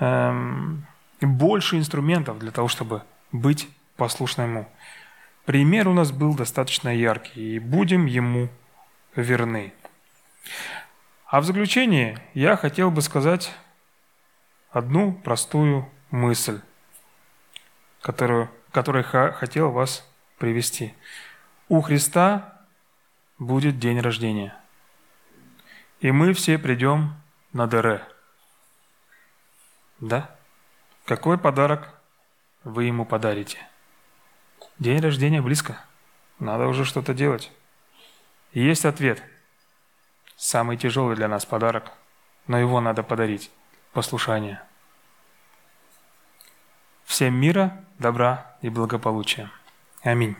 эм, 0.00 0.86
больше 1.20 1.76
инструментов 1.76 2.38
для 2.38 2.52
того, 2.52 2.68
чтобы 2.68 3.02
быть 3.32 3.68
послушны 3.96 4.42
Ему. 4.42 4.68
Пример 5.44 5.88
у 5.88 5.92
нас 5.92 6.10
был 6.10 6.34
достаточно 6.34 6.88
яркий, 6.88 7.56
и 7.56 7.58
будем 7.58 8.06
Ему 8.06 8.48
верны. 9.14 9.74
А 11.34 11.40
в 11.40 11.44
заключение 11.44 12.22
я 12.32 12.56
хотел 12.56 12.92
бы 12.92 13.02
сказать 13.02 13.52
одну 14.70 15.12
простую 15.12 15.90
мысль, 16.12 16.60
которую, 18.02 18.48
которую 18.70 19.02
хотел 19.02 19.72
вас 19.72 20.08
привести. 20.38 20.94
У 21.68 21.80
Христа 21.80 22.62
будет 23.40 23.80
день 23.80 23.98
рождения. 23.98 24.54
И 25.98 26.12
мы 26.12 26.34
все 26.34 26.56
придем 26.56 27.16
на 27.52 27.66
Дере. 27.66 28.06
Да? 29.98 30.30
Какой 31.04 31.36
подарок 31.36 32.00
вы 32.62 32.84
ему 32.84 33.04
подарите? 33.04 33.58
День 34.78 35.00
рождения 35.00 35.42
близко. 35.42 35.84
Надо 36.38 36.68
уже 36.68 36.84
что-то 36.84 37.12
делать. 37.12 37.50
Есть 38.52 38.84
ответ– 38.84 39.20
Самый 40.36 40.76
тяжелый 40.76 41.16
для 41.16 41.28
нас 41.28 41.44
подарок, 41.44 41.92
но 42.46 42.58
его 42.58 42.80
надо 42.80 43.02
подарить– 43.02 43.50
послушание. 43.92 44.60
Всем 47.04 47.34
мира, 47.34 47.84
добра 47.98 48.56
и 48.60 48.68
благополучия. 48.68 49.50
Аминь. 50.02 50.36